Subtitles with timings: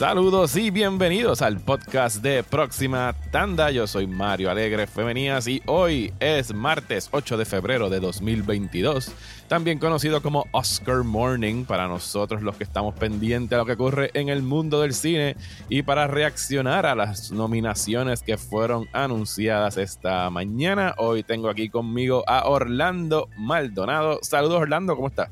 [0.00, 3.70] Saludos y bienvenidos al podcast de Próxima Tanda.
[3.70, 9.12] Yo soy Mario Alegre Femenías y hoy es martes 8 de febrero de 2022,
[9.46, 14.10] también conocido como Oscar Morning para nosotros los que estamos pendientes a lo que ocurre
[14.14, 15.36] en el mundo del cine
[15.68, 20.94] y para reaccionar a las nominaciones que fueron anunciadas esta mañana.
[20.96, 24.20] Hoy tengo aquí conmigo a Orlando Maldonado.
[24.22, 25.28] Saludos Orlando, ¿cómo estás?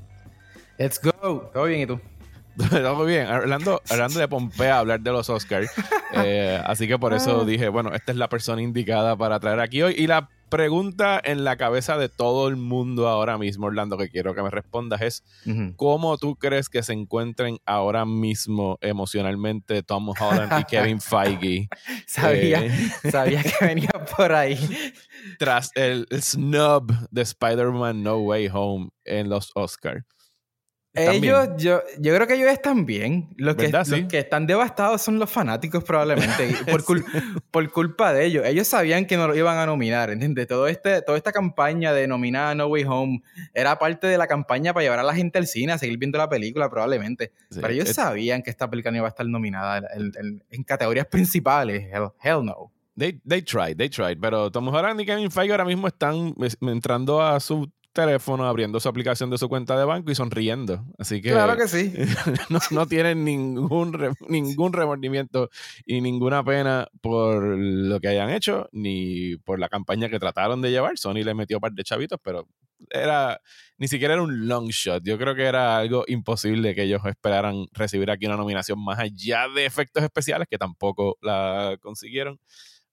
[0.76, 1.48] Let's go.
[1.54, 1.98] ¿Todo bien y tú?
[2.70, 3.26] Todo bien.
[3.26, 5.70] Hablando, hablando de Pompea, hablar de los Oscars.
[6.14, 7.44] Eh, así que por eso ah.
[7.44, 9.94] dije, bueno, esta es la persona indicada para traer aquí hoy.
[9.96, 14.34] Y la pregunta en la cabeza de todo el mundo ahora mismo, Orlando, que quiero
[14.34, 15.24] que me respondas es,
[15.76, 21.68] ¿cómo tú crees que se encuentren ahora mismo emocionalmente Tom Holland y Kevin Feige?
[22.06, 24.58] sabía, eh, sabía que venía por ahí.
[25.38, 30.04] Tras el snub de Spider-Man No Way Home en los Oscars.
[30.98, 33.28] Ellos, yo, yo creo que ellos están bien.
[33.36, 33.70] Los que,
[34.08, 36.54] que están devastados son los fanáticos, probablemente.
[36.70, 36.84] por,
[37.50, 38.46] por, culpa de ellos.
[38.46, 40.46] Ellos sabían que no lo iban a nominar, ¿entiendes?
[40.46, 43.22] Todo este, toda esta campaña de nominar a No Way Home
[43.54, 46.18] era parte de la campaña para llevar a la gente al cine a seguir viendo
[46.18, 47.32] la película, probablemente.
[47.54, 51.86] Pero ellos sabían que esta película no iba a estar nominada en, categorías principales.
[52.22, 52.72] Hell, no.
[52.98, 54.18] They, they tried, they tried.
[54.20, 58.88] Pero Tom Holland y Kevin Feige ahora mismo están entrando a su teléfono, abriendo su
[58.88, 60.84] aplicación de su cuenta de banco y sonriendo.
[60.98, 61.32] Así que.
[61.32, 61.92] Claro que sí.
[62.70, 65.50] no, tienen ningún, ningún remordimiento
[65.84, 70.70] y ninguna pena por lo que hayan hecho, ni por la campaña que trataron de
[70.70, 70.96] llevar.
[70.96, 72.46] Sony le metió un par de chavitos, pero
[72.90, 73.40] era.
[73.78, 75.02] Ni siquiera era un long shot.
[75.04, 79.48] Yo creo que era algo imposible que ellos esperaran recibir aquí una nominación más allá
[79.48, 82.38] de efectos especiales, que tampoco la consiguieron.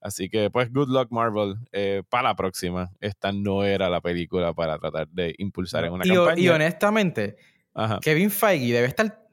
[0.06, 1.56] Así que, pues, good luck, Marvel.
[1.72, 6.06] Eh, para la próxima, esta no era la película para tratar de impulsar en una
[6.06, 6.40] campaña.
[6.40, 7.38] Y honestamente,
[8.02, 9.28] Kevin Feige debe estar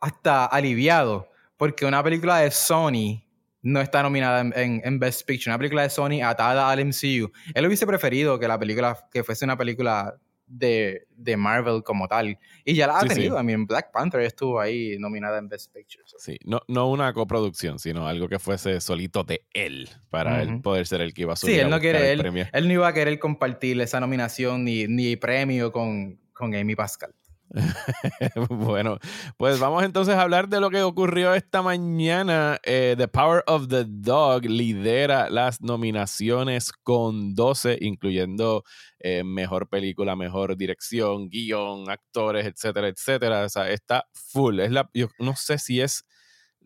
[0.00, 1.28] hasta aliviado
[1.58, 3.26] porque una película de Sony
[3.60, 5.50] no está nominada en, Best Picture.
[5.50, 7.30] Una película de Sony atada al MCU.
[7.52, 10.16] Él hubiese preferido que la película, que fuese una película
[10.46, 12.38] de, de, Marvel como tal.
[12.64, 13.36] Y ya la ha tenido.
[13.36, 16.04] También Black Panther estuvo ahí nominada en Best Picture.
[16.18, 20.86] Sí, no, no una coproducción, sino algo que fuese solito de él para él poder
[20.86, 21.54] ser el que iba a subir.
[21.54, 25.16] Sí, él no quiere, él, él, no iba a querer compartir esa nominación ni, ni
[25.16, 27.12] premio con, con Amy Pascal.
[28.50, 28.98] bueno,
[29.36, 32.58] pues vamos entonces a hablar de lo que ocurrió esta mañana.
[32.64, 38.64] Eh, the Power of the Dog lidera las nominaciones con 12, incluyendo
[38.98, 43.44] eh, mejor película, mejor dirección, guion, actores, etcétera, etcétera.
[43.44, 44.60] O sea, está full.
[44.60, 46.04] Es la, yo no sé si es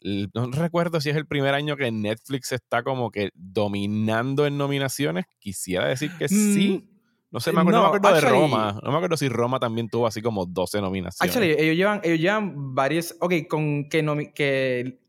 [0.03, 5.27] no recuerdo si es el primer año que Netflix está como que dominando en nominaciones.
[5.39, 6.90] Quisiera decir que sí.
[7.31, 8.81] No sé, me acuerdo, de Roma.
[8.83, 11.37] No me acuerdo si Roma también tuvo así como 12 nominaciones.
[11.37, 13.17] Actually, ellos llevan, ellos llevan varias.
[13.21, 15.01] Ok, con que, que,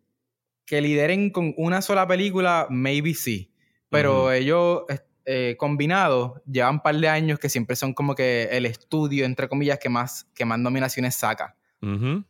[0.66, 3.52] que lideren con una sola película, maybe sí.
[3.90, 4.84] Pero ellos
[5.26, 9.48] eh, combinados llevan un par de años que siempre son como que el estudio, entre
[9.50, 11.56] comillas, que más, que más nominaciones saca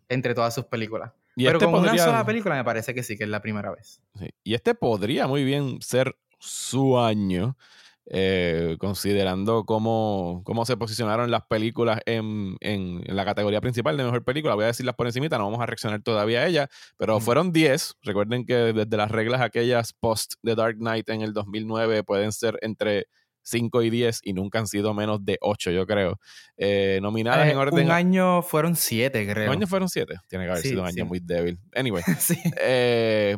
[0.08, 1.12] entre todas sus películas.
[1.36, 4.02] Pero este con una sola película me parece que sí, que es la primera vez.
[4.44, 7.58] Y este podría muy bien ser su año.
[8.08, 14.26] Eh, considerando cómo, cómo, se posicionaron las películas en, en, la categoría principal de mejor
[14.26, 14.56] película.
[14.56, 16.68] Voy a decirlas por encimita, no vamos a reaccionar todavía a ellas,
[16.98, 17.98] pero fueron 10.
[18.02, 22.58] Recuerden que desde las reglas aquellas post The Dark Knight en el 2009 pueden ser
[22.62, 23.08] entre
[23.44, 26.20] 5 y 10 y nunca han sido menos de 8, yo creo.
[26.58, 27.86] Eh, nominadas en eh, orden.
[27.86, 29.48] Un año fueron 7, creo.
[29.48, 30.16] Un año fueron 7.
[30.28, 31.60] Tiene que haber sido un año muy débil.
[31.76, 32.04] Anyway.
[32.62, 33.38] eh,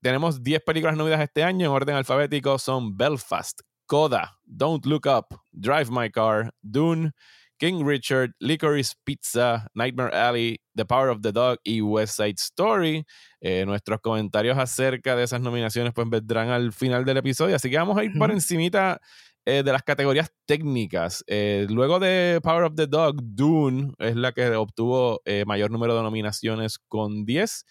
[0.00, 2.58] tenemos 10 películas nominadas este año en orden alfabético.
[2.58, 7.12] Son Belfast, Coda, Don't Look Up, Drive My Car, Dune,
[7.58, 13.04] King Richard, Licorice Pizza, Nightmare Alley, The Power of the Dog y West Side Story.
[13.40, 17.78] Eh, nuestros comentarios acerca de esas nominaciones pues vendrán al final del episodio, así que
[17.78, 19.00] vamos a ir por encimita
[19.46, 21.24] eh, de las categorías técnicas.
[21.26, 26.02] Eh, luego de Power of the Dog, Dune es la que obtuvo mayor número de
[26.02, 27.64] nominaciones con 10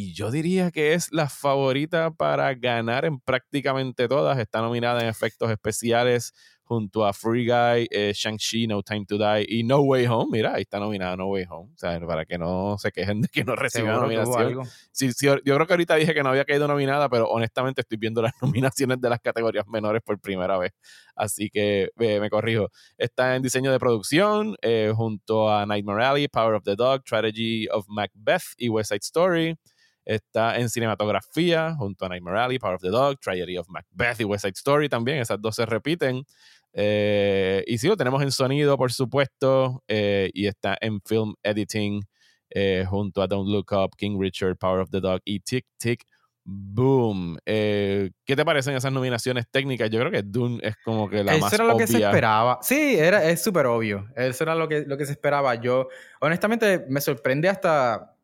[0.00, 4.38] y yo diría que es la favorita para ganar en prácticamente todas.
[4.38, 9.44] Está nominada en efectos especiales junto a Free Guy, eh, Shang-Chi, No Time to Die
[9.48, 10.28] y No Way Home.
[10.30, 11.72] Mira, ahí está nominada No Way Home.
[11.74, 14.68] O sea, para que no se quejen de que no reciba nominación.
[14.92, 17.98] Sí, sí, yo creo que ahorita dije que no había caído nominada, pero honestamente estoy
[17.98, 20.74] viendo las nominaciones de las categorías menores por primera vez.
[21.16, 22.68] Así que me corrijo.
[22.96, 27.66] Está en diseño de producción eh, junto a Nightmare Alley, Power of the Dog, Strategy
[27.72, 29.58] of Macbeth y West Side Story.
[30.08, 34.24] Está en cinematografía junto a Nightmare Alley, Power of the Dog, Tragedy of Macbeth y
[34.24, 35.18] West Side Story también.
[35.18, 36.24] Esas dos se repiten.
[36.72, 42.02] Eh, y sí, lo tenemos en sonido, por supuesto, eh, y está en film editing
[42.48, 46.06] eh, junto a Don't Look Up, King Richard, Power of the Dog y Tick Tick
[46.42, 47.36] Boom.
[47.44, 49.90] ¿Qué te parecen esas nominaciones técnicas?
[49.90, 52.60] Yo creo que Dune es como que la Eso más era lo que se esperaba.
[52.62, 54.08] Sí, era, es súper obvio.
[54.16, 55.56] Eso era lo que, lo que se esperaba.
[55.56, 55.88] Yo,
[56.22, 58.14] honestamente, me sorprende hasta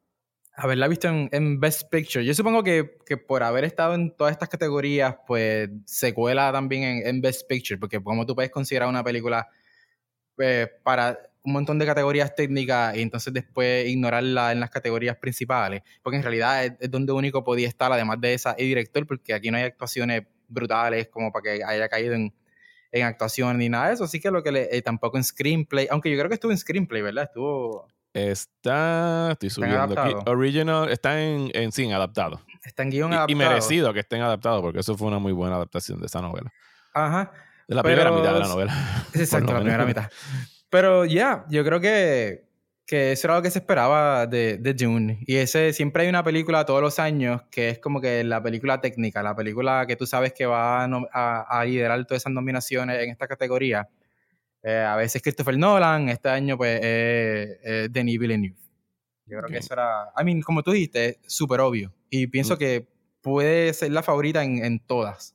[0.57, 2.25] haberla visto en, Best Picture.
[2.25, 7.03] Yo supongo que, que, por haber estado en todas estas categorías, pues se cuela también
[7.05, 9.49] en, Best Picture, porque como tú puedes considerar una película
[10.39, 15.83] eh, para un montón de categorías técnicas y entonces después ignorarla en las categorías principales,
[16.03, 19.51] porque en realidad es, donde único podía estar, además de esa, y director, porque aquí
[19.51, 22.33] no hay actuaciones brutales como para que haya caído en,
[22.93, 25.89] en actuación ni nada de eso, así que lo que le, eh, tampoco en screenplay,
[25.91, 27.25] aunque yo creo que estuvo en screenplay, ¿verdad?
[27.25, 27.89] Estuvo...
[28.15, 32.41] Está, estoy subiendo aquí, original, está en, en sí, adaptado.
[32.65, 33.33] Está en guion y, adaptado.
[33.33, 36.53] Y merecido que estén adaptados, porque eso fue una muy buena adaptación de esa novela.
[36.95, 37.33] Ajá.
[37.67, 38.73] De la primera mitad de la novela.
[39.15, 40.09] Exacto, la primera mitad.
[40.71, 42.45] Pero ya, yo creo que,
[42.87, 45.19] que eso era lo que se esperaba de, de Dune.
[45.27, 48.81] Y ese siempre hay una película todos los años que es como que la película
[48.81, 53.11] técnica, la película que tú sabes que va a, a, liderar todas esas nominaciones en
[53.11, 53.89] esta categoría.
[54.65, 58.57] Eh, a veces Christopher Nolan, este año pues eh, Denis Villeneuve.
[59.27, 61.93] Yo creo que eso era, I mean, como tú dijiste, súper obvio.
[62.11, 62.59] Y pienso mm.
[62.59, 62.89] que
[63.21, 65.35] puede ser la favorita en, en todas.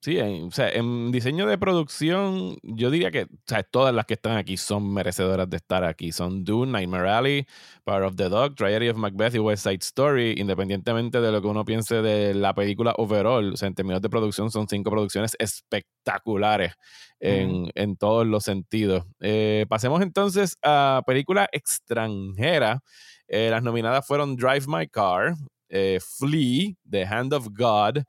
[0.00, 4.06] Sí, en, o sea, en diseño de producción, yo diría que o sea, todas las
[4.06, 6.12] que están aquí son merecedoras de estar aquí.
[6.12, 7.46] Son Dune, Nightmare Alley,
[7.82, 11.48] Power of the Dog, Tragedy of Macbeth y West Side Story, independientemente de lo que
[11.48, 13.54] uno piense de la película overall.
[13.54, 16.74] O sea, en términos de producción, son cinco producciones espectaculares
[17.18, 19.04] en, en todos los sentidos.
[19.18, 22.82] Eh, pasemos entonces a película extranjera.
[23.26, 25.34] Eh, las nominadas fueron Drive My Car,
[25.68, 28.04] eh, Flee, The Hand of God,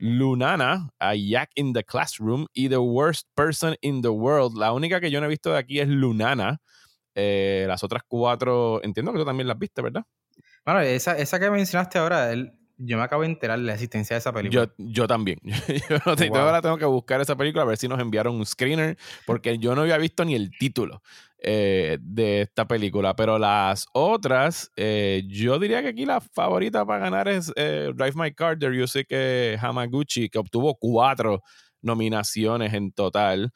[0.00, 4.56] Lunana, A Yak in the Classroom y The Worst Person in the World.
[4.56, 6.60] La única que yo no he visto de aquí es Lunana.
[7.14, 10.04] Eh, las otras cuatro, entiendo que tú también las viste, ¿verdad?
[10.64, 12.32] Bueno, esa, esa que mencionaste ahora,
[12.82, 14.64] yo me acabo de enterar de la existencia de esa película.
[14.64, 15.38] Yo, yo también.
[15.44, 15.98] yo
[16.40, 19.74] ahora tengo que buscar esa película a ver si nos enviaron un screener, porque yo
[19.74, 21.02] no había visto ni el título.
[21.42, 23.16] Eh, de esta película.
[23.16, 28.12] Pero las otras, eh, yo diría que aquí la favorita para ganar es eh, Drive
[28.14, 31.40] My Car de Ryusuke Hamaguchi, que obtuvo cuatro
[31.80, 33.50] nominaciones en total.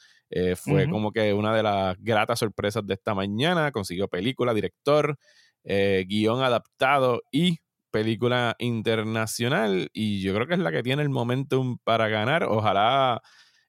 [0.56, 3.70] fue como que una de las gratas sorpresas de esta mañana.
[3.70, 5.18] Consiguió película, director,
[5.62, 7.58] guion adaptado y
[7.90, 9.90] película internacional.
[9.92, 12.44] Y yo creo que es la que tiene el momentum para ganar.
[12.44, 13.20] Ojalá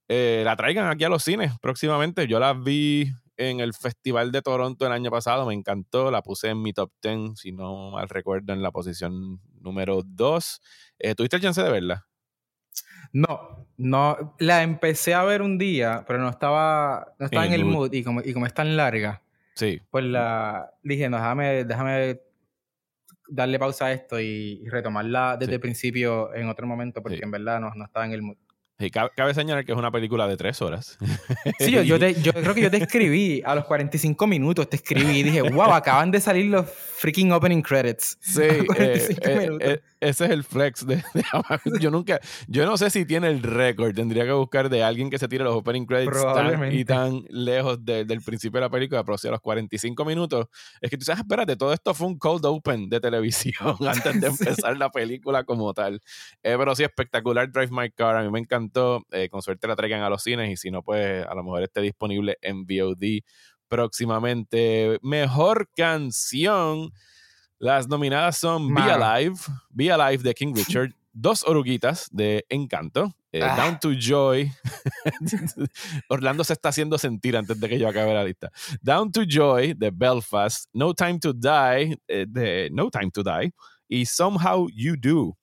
[0.08, 2.28] la traigan aquí a los cines próximamente.
[2.28, 6.50] Yo la vi en el Festival de Toronto el año pasado, me encantó, la puse
[6.50, 10.62] en mi top 10, si no mal recuerdo, en la posición número 2.
[11.00, 12.08] Eh, ¿Tuviste el chance de verla?
[13.12, 17.66] No, no, la empecé a ver un día, pero no estaba, no estaba en, el
[17.66, 19.24] mood, y, como, y como es tan larga,
[19.56, 19.82] sí.
[19.90, 22.22] pues la dije, no, déjame, déjame
[23.28, 27.60] darle pausa a esto y, retomarla desde el principio en otro momento, porque en verdad
[27.60, 28.38] no, no estaba en el mood.
[28.78, 30.98] Sí, cabe, señalar que es una película de tres horas.
[31.60, 35.20] Sí, yo, yo, yo, creo que yo te escribí a los 45 minutos, te escribí
[35.20, 38.18] y dije, wow, acaban de salir los freaking opening credits.
[38.20, 41.04] Sí, eh, eh, eh, ese es el flex de,
[41.80, 45.20] Yo nunca, yo no sé si tiene el récord, tendría que buscar de alguien que
[45.20, 49.18] se tire los opening credits tan y tan lejos del principio de la película, pero
[49.18, 50.48] si a los 45 minutos,
[50.82, 54.28] es que tú sabes, espérate, todo esto fue un cold open de televisión antes de
[54.28, 56.02] empezar la película como tal.
[56.42, 60.10] pero sí, espectacular Drive My Car, a mí me encantó, con suerte la traigan a
[60.10, 63.24] los cines y si no, pues a lo mejor esté disponible en VOD
[63.68, 65.00] próximamente.
[65.02, 66.92] Mejor canción.
[67.58, 69.36] Las nominadas son Be Alive,
[69.70, 73.56] Be Alive de King Richard, Dos Oruguitas de Encanto, eh, ah.
[73.56, 74.52] Down to Joy.
[76.10, 78.52] Orlando se está haciendo sentir antes de que yo acabe la lista.
[78.82, 83.54] Down to Joy de Belfast, No Time to Die eh, de No Time to Die
[83.88, 85.38] y Somehow You Do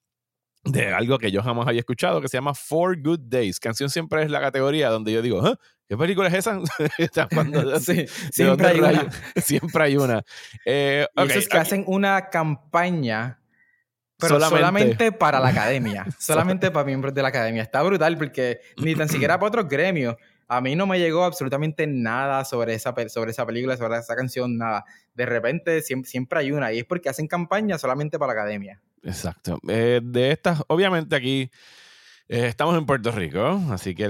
[0.64, 3.58] de algo que yo jamás había escuchado que se llama Four Good Days.
[3.58, 5.58] Canción siempre es la categoría donde yo digo, ¿Ah?
[5.88, 6.60] ¿qué película es esa?
[7.80, 9.10] sí, siempre, hay una.
[9.36, 10.22] siempre hay una.
[10.64, 13.40] Eh, es que hacen una campaña,
[14.18, 17.62] pero solamente, para la academia, solamente para miembros de la academia.
[17.62, 20.16] Está brutal porque ni tan siquiera para otros gremios.
[20.46, 24.58] A mí no me llegó absolutamente nada sobre esa, sobre esa película, sobre esa canción,
[24.58, 24.84] nada.
[25.14, 28.80] De repente siempre, siempre hay una y es porque hacen campaña solamente para la academia.
[29.02, 29.58] Exacto.
[29.68, 31.50] Eh, de estas, obviamente aquí
[32.28, 34.08] eh, estamos en Puerto Rico, así que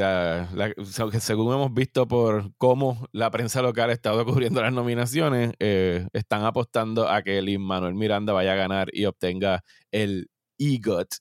[1.21, 6.45] según hemos visto por cómo la prensa local ha estado cubriendo las nominaciones, eh, están
[6.45, 11.15] apostando a que Lin Manuel Miranda vaya a ganar y obtenga el EGOT.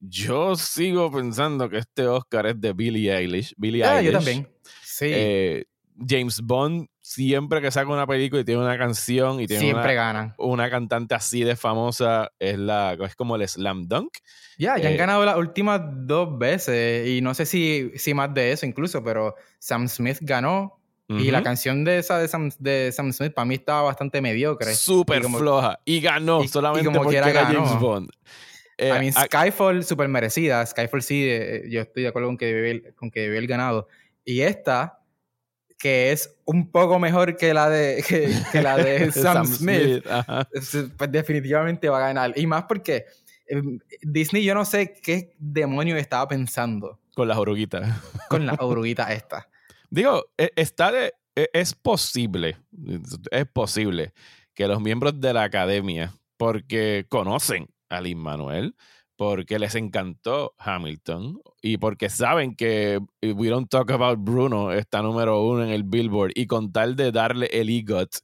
[0.00, 3.54] yo sigo pensando que este Oscar es de Billie Eilish.
[3.56, 4.12] Billie ah, Eilish.
[4.12, 4.48] yo también.
[4.82, 5.64] Sí.
[5.96, 9.92] James Bond siempre que saca una película y tiene una canción y tiene siempre una,
[9.92, 10.34] ganan.
[10.38, 14.16] una cantante así de famosa, es, la, es como el slam dunk.
[14.56, 18.32] Ya, ya han eh, ganado las últimas dos veces y no sé si, si más
[18.32, 22.90] de eso incluso, pero Sam Smith ganó y la canción de esa de Sam, de
[22.90, 24.74] Sam Smith para mí estaba bastante mediocre.
[24.74, 25.78] Súper floja.
[25.84, 28.08] Y ganó solamente como porque era, James Bond.
[28.78, 30.64] Eh, I mean, Skyfall, súper merecida.
[30.64, 33.88] Skyfall sí, eh, yo estoy de acuerdo con que con el ganado.
[34.24, 35.03] Y esta,
[35.78, 40.04] que es un poco mejor que la de, que, la de Sam, Smith,
[40.96, 42.32] pues definitivamente va a ganar.
[42.36, 43.06] Y más porque
[43.46, 47.00] em, Disney, yo no sé qué demonio estaba pensando.
[47.14, 48.00] Con las oruguitas.
[48.28, 49.48] Con las oruguitas esta.
[49.90, 52.56] Digo, e, está de, e, es posible,
[53.30, 54.12] es posible
[54.54, 58.74] que los miembros de la academia, porque conocen a Lin Manuel,
[59.16, 65.42] porque les encantó Hamilton y porque saben que We Don't Talk About Bruno está número
[65.42, 68.16] uno en el Billboard y con tal de darle el EGOT,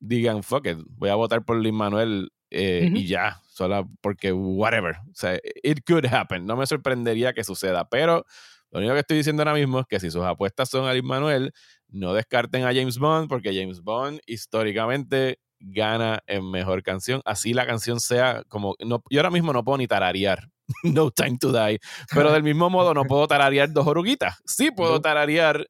[0.00, 4.96] digan, fuck it, voy a votar por Lin Manuel eh, y ya, solo porque whatever.
[5.08, 6.46] O sea, it could happen.
[6.46, 8.26] No me sorprendería que suceda, pero
[8.72, 11.06] lo único que estoy diciendo ahora mismo es que si sus apuestas son a Lin
[11.06, 11.52] Manuel,
[11.86, 17.22] no descarten a James Bond, porque James Bond históricamente gana en mejor canción.
[17.24, 18.74] Así la canción sea como.
[18.84, 20.48] No, yo ahora mismo no puedo ni tararear
[20.82, 21.78] No Time to Die,
[22.12, 24.36] pero del mismo modo no puedo tararear dos oruguitas.
[24.46, 25.66] Sí puedo tararear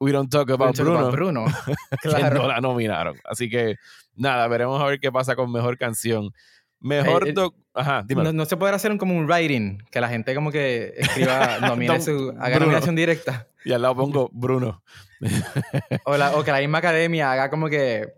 [0.00, 1.44] We Don't Talk About Bruno, Bruno.
[2.02, 3.16] que no la nominaron.
[3.24, 3.76] Así que
[4.14, 6.30] nada, veremos a ver qué pasa con mejor canción.
[6.80, 7.34] Mejor eh,
[7.74, 12.00] Ajá, no, se podrá hacer como un writing, que la gente como que escriba, nomine
[12.00, 13.46] su, haga nominación directa.
[13.64, 14.82] Y al lado pongo Bruno.
[16.04, 18.12] o, o, que la misma academia haga como que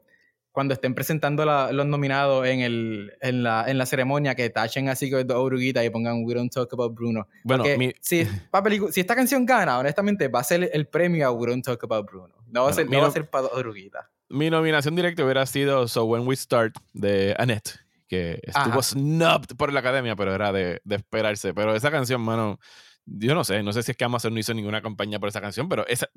[0.54, 5.10] cuando estén presentando los nominados en, el, en, la, en la ceremonia, que tachen así
[5.10, 7.26] con dos oruguitas y pongan We Don't Talk About Bruno.
[7.42, 7.64] Bueno,
[8.00, 11.82] si, si esta canción gana, honestamente, va a ser el premio a We Don't Talk
[11.82, 12.36] About Bruno.
[12.46, 14.06] No va, a, ser, no va a ser para dos oruguitas.
[14.28, 19.72] Mi nominación directa hubiera sido So When We Start de Annette que estuvo snubbed por
[19.72, 21.52] la academia, pero era de, de, esperarse.
[21.52, 22.60] Pero esa canción, mano,
[23.06, 25.40] yo no sé, no sé si es que Amazon no hizo ninguna campaña por esa
[25.40, 26.08] canción, pero esa,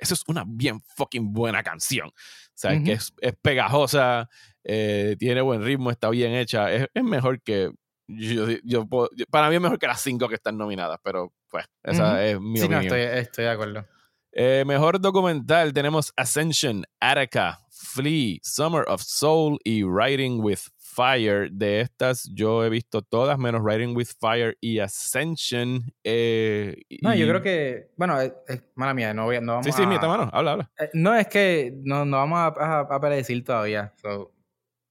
[0.00, 2.08] eso es una bien fucking buena canción.
[2.08, 2.12] O
[2.54, 4.28] sea, que es, es pegajosa,
[4.62, 7.70] eh, tiene buen ritmo, está bien hecha, es, es mejor que.
[8.06, 8.86] Yo, yo,
[9.30, 12.58] para mí es mejor que las cinco que están nominadas, pero pues, esa es mi
[12.58, 12.86] sí, opinión.
[12.86, 13.86] No, estoy, estoy de acuerdo.
[14.36, 20.58] Eh, mejor documental tenemos Ascension, Attica, Flea, Summer of Soul y Writing with
[20.94, 21.50] Fire.
[21.50, 25.92] De estas yo he visto todas menos Riding with Fire y Ascension.
[26.02, 28.32] Eh, no, yo creo que, bueno, es,
[28.74, 30.70] mala mía, no, voy, no vamos Sí, sí, mía, mano, habla, habla.
[30.78, 33.92] Eh, no, es que no, no vamos a, a, predecir todavía.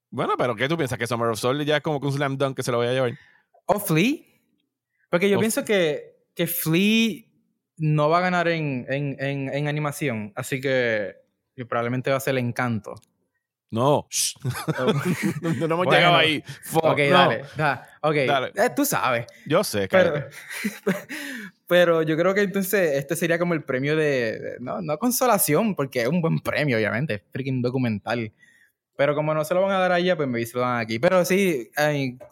[0.10, 0.98] Bueno, pero ¿qué tú piensas?
[0.98, 2.88] ¿Que Summer of Soul ya es como que un slam dunk que se lo voy
[2.88, 3.18] a llevar?
[3.66, 4.18] ¿O Flea?
[5.10, 7.24] Porque yo pienso que, que Flea
[7.78, 11.16] no va a ganar en, en, en, en animación, así que
[11.68, 12.96] probablemente va a ser el encanto.
[13.74, 14.08] No,
[15.42, 16.44] no, hemos llegado ahí.
[16.76, 17.42] ok, dale.
[18.02, 19.26] ok, eh, tú sabes.
[19.48, 20.28] Yo sé, pero,
[21.68, 26.04] pero yo creo que entonces este sería como el premio de, no, no consolación, porque
[26.04, 28.32] es un buen premio, obviamente, es freaking documental.
[28.96, 30.80] Pero como no se lo van a dar a ella, pues me se lo dan
[30.80, 31.00] aquí.
[31.00, 31.72] Pero sí,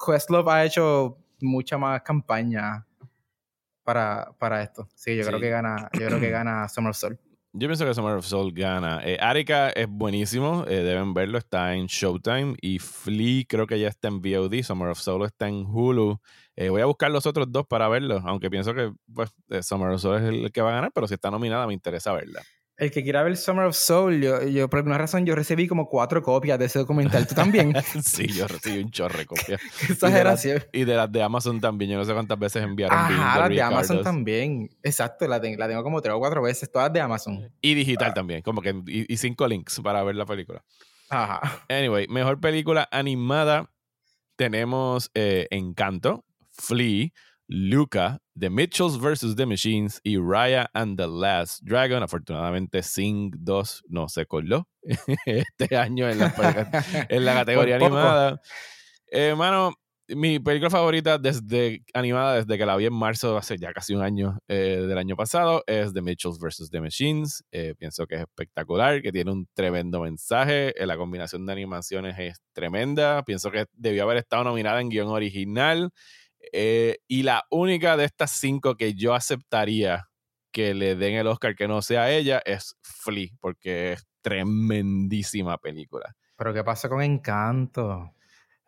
[0.05, 2.86] Questlove ha hecho mucha más campaña
[3.83, 4.88] para, para esto.
[4.93, 7.19] Sí, yo creo que gana, yo creo que gana Summer Soul.
[7.53, 9.01] Yo pienso que Summer of Soul gana.
[9.03, 9.20] Eh,
[9.75, 12.55] es buenísimo, eh, deben verlo, está en Showtime.
[12.62, 16.17] Y Flea creo que ya está en VOD, Summer of Soul está en Hulu.
[16.55, 19.89] Eh, voy a buscar los otros dos para verlos, aunque pienso que pues, eh, Summer
[19.89, 22.41] of Soul es el que va a ganar, pero si está nominada me interesa verla.
[22.82, 25.88] El que quiera ver Summer of Soul, yo, yo por alguna razón yo recibí como
[25.88, 27.28] cuatro copias de ese documental.
[27.28, 27.76] ¿Tú también?
[28.04, 29.62] sí, yo recibí un chorre de copias.
[29.80, 30.64] Qué exageración.
[30.74, 31.92] Y, de las de Amazon también.
[31.92, 32.98] Yo no sé cuántas veces enviaron.
[32.98, 34.68] Ajá, las de Amazon también.
[34.82, 37.54] Exacto, la, la, tengo como tres o cuatro veces, todas de Amazon.
[37.62, 40.64] Y digital también, como que y, cinco links para ver la película.
[41.08, 41.64] Ajá.
[41.70, 43.70] Anyway, mejor película animada
[44.38, 47.10] tenemos eh, Encanto, Flea,
[47.46, 49.36] Luca, The Mitchells vs.
[49.36, 52.01] The Machines y Raya and the Last Dragon.
[52.01, 54.67] Afortunadamente, Sing 2 no se coló
[55.27, 56.33] este año en la,
[57.10, 58.41] en la categoría animada.
[59.05, 59.75] Hermano,
[60.07, 63.93] eh, mi película favorita desde animada, desde que la vi en marzo, hace ya casi
[63.93, 66.71] un año eh, del año pasado, es The Mitchells vs.
[66.71, 67.43] The Machines.
[67.51, 70.74] Eh, pienso que es espectacular, que tiene un tremendo mensaje.
[70.79, 73.21] la combinación de animaciones es tremenda.
[73.21, 75.91] Pienso que debió haber estado nominada en guion original.
[76.51, 80.07] Eh, y la única de estas cinco que yo aceptaría
[80.51, 86.15] que le den el Oscar que no sea ella es Flea, porque es tremendísima película.
[86.36, 88.13] Pero ¿qué pasa con Encanto?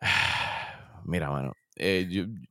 [1.04, 1.52] Mira, mano.
[1.76, 2.06] Eh,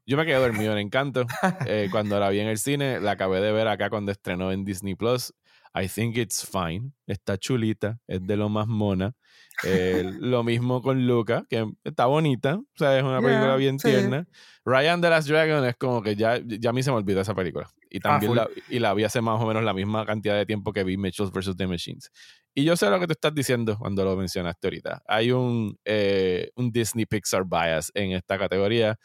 [0.05, 1.25] yo, me quedé dormido en Encanto.
[1.65, 4.65] Eh, cuando la vi en el cine, la acabé de ver acá cuando estrenó en
[4.65, 5.33] Disney Plus.
[5.73, 6.91] I think it's fine.
[7.07, 9.15] Está chulita, es de lo más mona.
[9.63, 14.27] Eh, lo mismo con Luca, que está bonita, o sea, es una película bien tierna.
[14.65, 17.33] Ryan the Last Dragon es como que ya, ya a mí se me olvidó esa
[17.33, 17.69] película.
[17.89, 20.45] Y ah, también la, y la vi hace más o menos la misma cantidad de
[20.45, 21.55] tiempo que vi Mitchell vs.
[21.57, 22.11] The Machines.
[22.55, 25.03] Y yo sé lo que tú estás diciendo cuando lo mencionaste ahorita.
[25.07, 28.97] Hay un, eh, un Disney Pixar bias en esta categoría.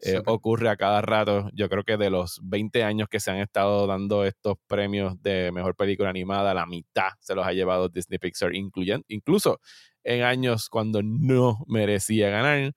[0.00, 1.48] Eh, ocurre a cada rato.
[1.54, 5.50] Yo creo que de los 20 años que se han estado dando estos premios de
[5.52, 9.60] mejor película animada, la mitad se los ha llevado Disney Pixar, incluyendo, incluso
[10.04, 12.72] en años cuando no merecía ganar.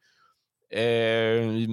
[0.69, 1.67] Eh,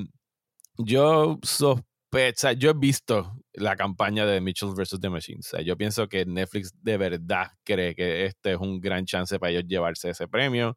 [0.78, 4.98] yo sospecha, yo he visto la campaña de Mitchell vs.
[5.00, 5.52] The Machines.
[5.64, 9.64] yo pienso que Netflix de verdad cree que este es un gran chance para ellos
[9.66, 10.76] llevarse ese premio.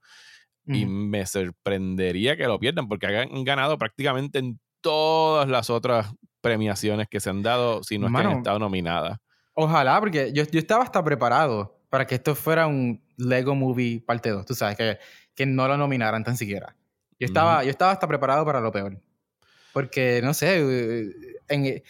[0.72, 7.08] Y me sorprendería que lo pierdan porque han ganado prácticamente en todas las otras premiaciones
[7.10, 9.18] que se han dado, si no es que han estado nominadas.
[9.54, 14.30] Ojalá, porque yo, yo estaba hasta preparado para que esto fuera un Lego Movie parte
[14.30, 15.00] 2, tú sabes, que,
[15.36, 16.76] que no lo nominaran tan siquiera.
[17.20, 19.02] Yo estaba, yo estaba hasta preparado para lo peor.
[19.74, 21.12] Porque, no sé, eh,
[21.50, 21.84] en,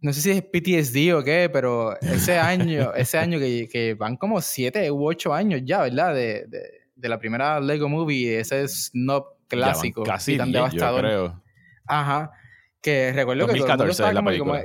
[0.00, 4.16] no sé si es PTSD o qué, pero ese año, ese año que, que, van
[4.16, 6.14] como siete u ocho años ya, ¿verdad?
[6.14, 10.02] De, de, de la primera Lego Movie, ese snob clásico.
[10.02, 11.02] Casi tan devastador.
[11.02, 11.42] Yo creo.
[11.86, 12.32] Ajá.
[12.80, 14.64] Que recuerdo que todo el mundo la película.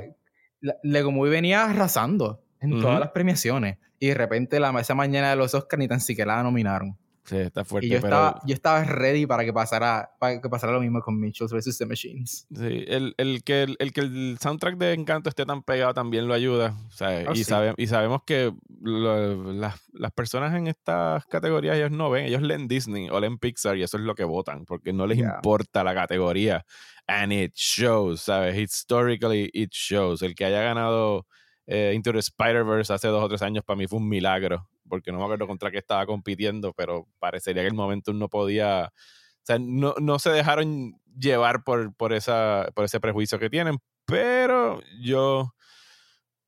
[0.82, 3.78] Lego Movie venía arrasando en todas las premiaciones.
[3.98, 6.98] Y de repente la, esa mañana de los Oscars ni tan siquiera la nominaron.
[7.26, 7.88] Sí, está fuerte.
[7.88, 11.18] Y yo, estaba, yo estaba ready para que pasara, para que pasara lo mismo con
[11.18, 11.76] Mitchell vs.
[11.76, 12.46] The Machines.
[12.54, 16.34] Sí, el, el, que, el, que el soundtrack de Encanto esté tan pegado también lo
[16.34, 16.76] ayuda.
[16.86, 17.40] O sea, oh, y,
[17.82, 23.08] y sabemos que las, las, personas en estas categorías ellos no ven, ellos leen Disney
[23.10, 26.64] o leen Pixar y eso es lo que votan, porque no les importa la categoría.
[27.08, 28.56] And it shows, ¿sabes?
[28.56, 30.22] Historically it shows.
[30.22, 31.26] El que haya ganado
[31.66, 35.12] eh, Into the Spider-Verse hace dos o tres años para mí fue un milagro, porque
[35.12, 39.42] no me acuerdo contra qué estaba compitiendo, pero parecería que el momento no podía, o
[39.42, 44.80] sea, no, no se dejaron llevar por, por, esa, por ese prejuicio que tienen, pero
[45.00, 45.52] yo...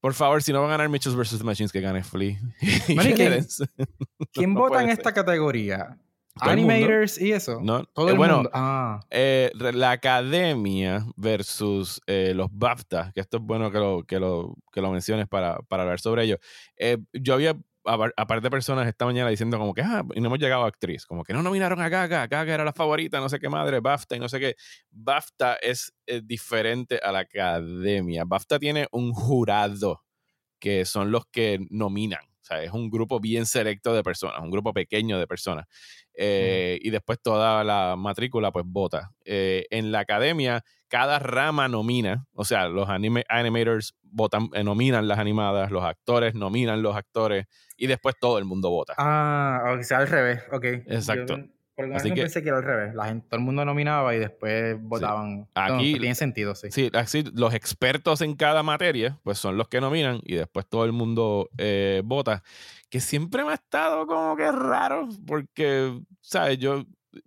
[0.00, 1.42] Por favor, si no van a ganar Mitchell vs.
[1.42, 2.38] Machines, que gane Flea.
[4.32, 5.98] ¿Quién, vota en esta categoría?
[6.40, 7.60] Animators y eso.
[7.62, 8.50] No, todo eh, el bueno, mundo.
[8.52, 9.00] Ah.
[9.10, 14.54] Eh, la academia versus eh, los BAFTA, que esto es bueno que lo, que lo,
[14.72, 16.38] que lo menciones para, para hablar sobre ello.
[17.12, 17.56] yo había,
[17.88, 21.24] aparte de personas esta mañana diciendo como que, ah, no hemos llegado a actriz, como
[21.24, 24.20] que no nominaron a Gaga, Gaga era la favorita, no sé qué madre, BAFTA y
[24.20, 24.56] no sé qué.
[24.90, 25.92] BAFTA es
[26.24, 28.24] diferente a la academia.
[28.24, 30.04] BAFTA tiene un jurado
[30.58, 32.20] que son los que nominan.
[32.48, 35.66] O sea, es un grupo bien selecto de personas, un grupo pequeño de personas.
[36.14, 39.10] Eh, y después toda la matrícula pues vota.
[39.24, 45.18] Eh, en la academia, cada rama nomina, o sea, los animators votan, eh, nominan las
[45.18, 47.44] animadas, los actores nominan los actores
[47.76, 48.94] y después todo el mundo vota.
[48.96, 50.64] Ah, o sea, al revés, ok.
[50.86, 51.38] Exacto.
[51.94, 52.94] Así que, pensé que era al revés.
[52.94, 55.48] La gente, todo el mundo nominaba y después votaban.
[55.54, 56.68] Aquí tiene sentido, sí.
[56.70, 60.84] Sí, así los expertos en cada materia, pues son los que nominan y después todo
[60.84, 61.48] el mundo
[62.04, 62.42] vota
[62.90, 66.58] que siempre me ha estado como que raro, porque, ¿sabes?
[66.58, 66.84] Yo,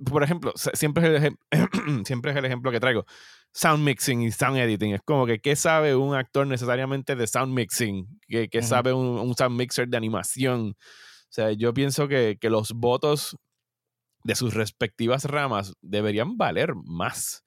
[0.09, 1.37] por ejemplo, siempre es, el
[2.05, 3.05] siempre es el ejemplo que traigo.
[3.53, 4.93] Sound mixing y sound editing.
[4.93, 8.07] Es como que, ¿qué sabe un actor necesariamente de sound mixing?
[8.27, 10.75] ¿Qué, sabe un, sound mixer de animación?
[10.79, 13.37] O sea, yo pienso que, que los votos
[14.23, 17.43] de sus respectivas ramas deberían valer más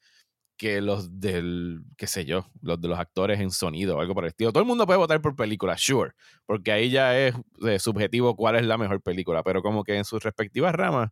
[0.57, 4.25] que los del, qué sé yo, los de los actores en sonido o algo por
[4.25, 4.53] el estilo.
[4.53, 6.13] Todo el mundo puede votar por película, sure,
[6.47, 7.35] porque ahí ya es
[7.67, 11.11] eh, subjetivo cuál es la mejor película, pero como que en sus respectivas ramas,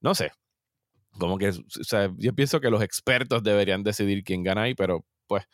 [0.00, 0.32] no sé.
[1.18, 5.04] Como que, o sea, yo pienso que los expertos deberían decidir quién gana ahí, pero
[5.26, 5.44] pues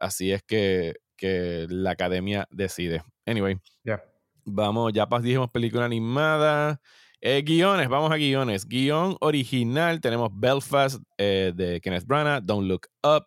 [0.00, 3.02] así es que, que la academia decide.
[3.26, 4.02] Anyway, ya
[4.44, 6.80] vamos, ya dijimos película animada.
[7.24, 8.66] Eh, guiones, vamos a guiones.
[8.66, 13.26] Guión original, tenemos Belfast eh, de Kenneth Branagh, Don't Look Up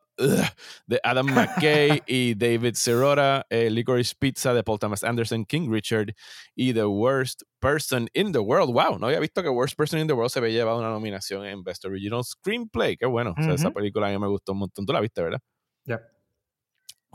[0.86, 6.14] de Adam McKay y David Sirota, eh, Licorice Pizza de Paul Thomas Anderson, King Richard
[6.56, 8.74] y The Worst Person in the World.
[8.74, 11.46] Wow, no había visto que Worst Person in the World se había llevado una nominación
[11.46, 12.98] en Best Original Screenplay.
[12.98, 14.86] Qué bueno, esa película a mí me gustó un montón.
[14.86, 15.40] Tú la viste, ¿verdad?
[15.86, 16.02] Ya.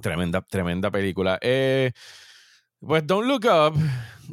[0.00, 1.38] Tremenda, tremenda película.
[1.42, 1.92] Eh,
[2.78, 3.78] pues Don't Look Up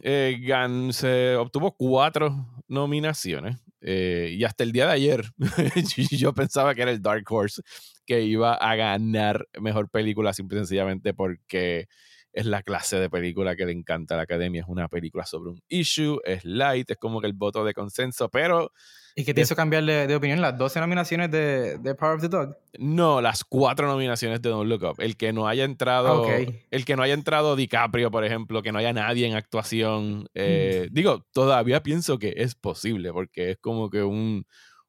[0.04, 5.26] eh, se obtuvo cuatro nominaciones eh, y hasta el día de ayer
[6.12, 7.62] yo pensaba que era el Dark Horse
[8.06, 11.88] que iba a ganar mejor película simple y sencillamente porque
[12.34, 14.62] es la clase de película que le encanta a la academia.
[14.62, 18.30] Es una película sobre un issue, es light, es como que el voto de consenso,
[18.30, 18.72] pero...
[19.16, 20.40] ¿Y qué te hizo cambiar de, opinión?
[20.42, 22.56] ¿Las 12 nominaciones de, de, Power of the Dog?
[22.78, 24.96] No, las cuatro nominaciones de Don't Look Up.
[25.00, 26.28] El que no haya entrado...
[26.70, 30.28] El que no haya entrado DiCaprio, por ejemplo, que no haya nadie en actuación.
[30.36, 30.94] Eh, mm.
[30.94, 34.46] Digo, todavía pienso que es posible, porque es como que un,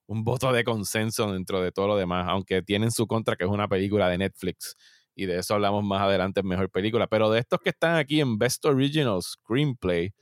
[0.09, 3.51] un voto de consenso dentro de todo lo demás, aunque tienen su contra que es
[3.51, 4.77] una película de Netflix
[5.19, 7.09] y de eso hablamos más adelante en Mejor Película.
[7.09, 10.15] Pero de estos que están aquí en Best Original Screenplay,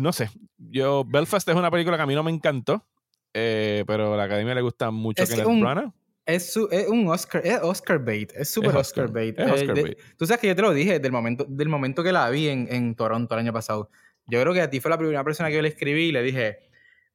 [0.00, 2.86] no sé, yo, Belfast es una película que a mí no me encantó,
[3.34, 5.92] eh, pero a la academia le gusta mucho Kenneth Branagh.
[6.24, 9.34] Es, es, un Oscar, es Oscar bait, es super Oscar, bait.
[9.36, 12.46] Eh, tú sabes que yo te lo dije del momento, del momento que la vi
[12.50, 13.90] en, en, Toronto el año pasado.
[14.28, 16.22] Yo creo que a ti fue la primera persona que yo le escribí y le
[16.22, 16.60] dije,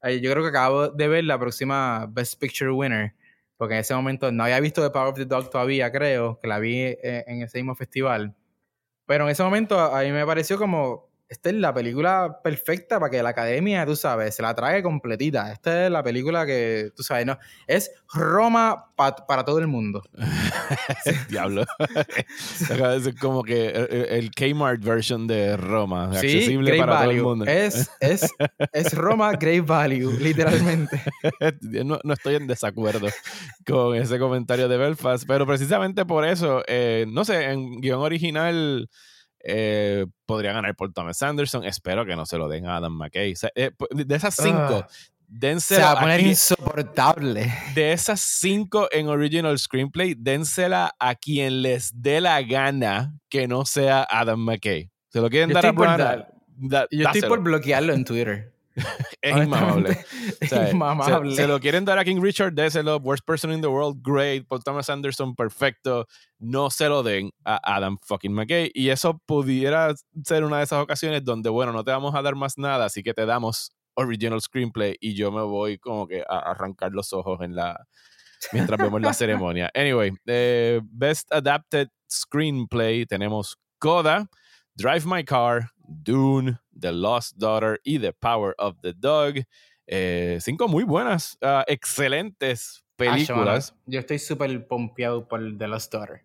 [0.04, 3.16] yo creo que acabo de ver la próxima Best Picture winner
[3.58, 6.48] porque en ese momento no había visto The Power of the Dog todavía, creo, que
[6.48, 8.36] la vi eh, en ese mismo festival.
[9.06, 13.10] Pero en ese momento a mí me pareció como esta es la película perfecta para
[13.10, 15.52] que la academia, tú sabes, se la trague completita.
[15.52, 17.38] Esta es la película que, tú sabes, no,
[17.68, 20.04] es Roma para todo el mundo.
[21.30, 21.66] Diablo.
[22.96, 23.68] es como que
[24.10, 27.46] el, Kmart version de Roma, accesible para todo el mundo.
[27.46, 28.30] Es, es,
[28.72, 31.02] es Roma Great Value, literalmente.
[31.62, 33.08] no, no, estoy en desacuerdo
[33.66, 38.90] con ese comentario de Belfast, pero precisamente por eso, eh, no sé, en guion original
[39.50, 41.64] eh, podría ganar por Thomas Anderson.
[41.64, 43.34] Espero que no se lo den a Adam McKay.
[43.56, 47.54] Eh, de esas cinco, uh, Se va a poner insoportable.
[47.74, 53.64] De esas cinco en original screenplay, dénsela a quien les dé la gana que no
[53.66, 54.92] sea Adam McKay.
[55.08, 56.26] Se lo quieren dar a Brian.
[56.92, 58.57] Yo estoy por bloquearlo en Twitter.
[59.22, 59.98] Es inmamable.
[61.36, 63.00] Se, lo quieren dar a King Richard, déselo.
[63.00, 64.48] Worst person in the world, great.
[64.48, 66.06] Paul Thomas Anderson, perfecto.
[66.40, 68.72] No se lo den a Adam fucking McKay.
[68.74, 72.36] Y eso pudiera ser una de esas ocasiones donde, bueno, no te vamos a dar
[72.36, 76.52] más nada, así que te damos original screenplay y yo me voy como que a
[76.52, 77.88] arrancar los ojos en la
[78.54, 79.72] mientras vemos la ceremonia.
[79.76, 84.28] Anyway, eh, Best Adapted Screenplay tenemos Coda,
[84.76, 89.46] Drive My Car, Dune, The Lost Daughter y The Power of the Dog.
[89.88, 93.74] Eh, cinco muy buenas, ah, excelentes películas.
[93.86, 96.24] yo estoy súper pompeado por The Lost Daughter.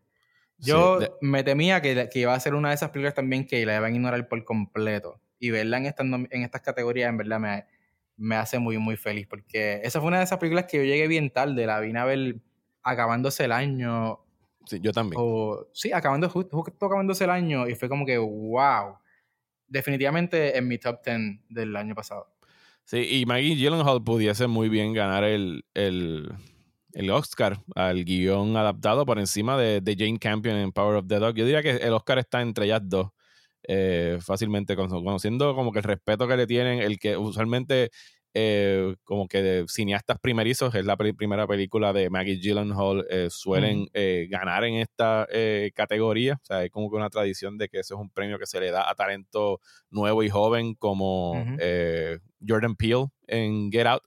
[0.59, 3.77] Yo me temía que, que, iba a ser una de esas películas también que la
[3.77, 5.21] iban a ignorar por completo.
[5.41, 7.67] Y verla en estas, en estas categorías, en verdad, me,
[8.17, 9.27] me hace muy, muy feliz.
[9.27, 11.67] Porque esa fue una de esas películas que yo llegué bien tarde.
[11.67, 12.37] La vine a ver
[12.85, 14.21] acabándose el año.
[14.67, 15.21] Sí, yo también.
[15.73, 17.67] sí, acabando, justo, justo acabándose el año.
[17.67, 18.99] Y fue como que, wow
[19.73, 22.29] definitivamente en mi top 10 del año pasado.
[22.85, 26.31] Sí, y Maggie Gyllenhaal pudiese muy bien ganar el, el,
[26.93, 31.19] el Oscar al guion adaptado por encima de, de, Jane Campion en Power of the
[31.19, 31.35] Dog.
[31.35, 33.11] Yo diría que el Oscar está entre ellas dos.
[33.69, 37.91] Eh, fácilmente conociendo como que el respeto que le tienen, el que usualmente
[38.35, 43.89] eh, como que de cineastas primerizos, es la primera película de Maggie Gyllenhaal, eh, suelen
[43.93, 45.27] eh, ganar en esta
[45.75, 46.35] categoría.
[46.43, 48.61] O sea, hay como que una tradición de que eso es un premio que se
[48.61, 51.35] le da a talento nuevo y joven como
[52.47, 54.03] Jordan Peele en Get Out.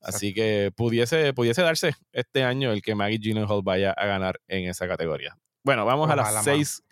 [0.00, 4.68] Así que pudiese, pudiese darse este año el que Maggie Gyllenhaal vaya a ganar en
[4.68, 5.36] esa categoría.
[5.62, 6.82] Bueno, vamos a las seis.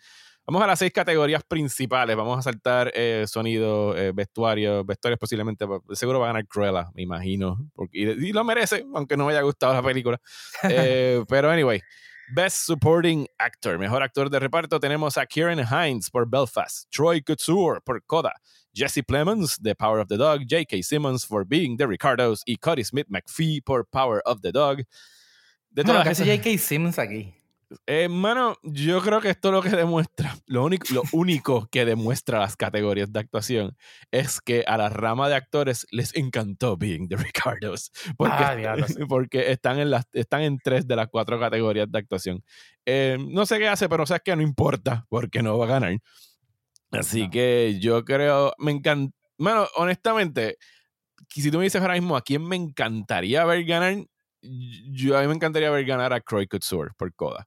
[0.47, 2.15] Vamos a las seis categorías principales.
[2.15, 4.85] Vamos a saltar eh, sonido, eh, vestuario.
[4.85, 7.57] Vestuario posiblemente, pues, seguro va a ganar Cruella, me imagino.
[7.73, 10.19] Porque, y, lo merece, aunque no me haya gustado la película.
[10.69, 11.81] Eh, pero anyway,
[12.33, 13.77] Best Supporting Actor.
[13.77, 18.33] Mejor actor de reparto tenemos a Kieran Hines por Belfast, Troy Couture por Coda,
[18.73, 20.81] Jesse Plemons de Power of the Dog, J.K.
[20.81, 24.83] Simmons for Being the Ricardos y Cody Smith McPhee por Power of the Dog.
[25.69, 26.57] De no, ¿qué hace J.K.
[26.57, 27.36] Simmons aquí?
[27.85, 32.55] Hermano, yo creo que esto lo que demuestra, lo único, lo único que demuestra las
[32.55, 33.75] categorías de actuación
[34.09, 37.91] es que a la rama de actores les encantó Being the Ricardos.
[38.15, 38.75] Porque, ah,
[39.09, 42.41] porque están, en las, están en tres de las cuatro categorías de actuación.
[42.85, 45.97] Eh, no sé qué hace, pero sabes que no importa porque no va a ganar.
[46.91, 49.13] Así que yo creo, me encanta.
[49.37, 50.57] Bueno, honestamente,
[51.27, 53.97] si tú me dices ahora mismo a quién me encantaría ver ganar,
[54.41, 57.45] yo a mí me encantaría ver ganar a Croy Couture por Coda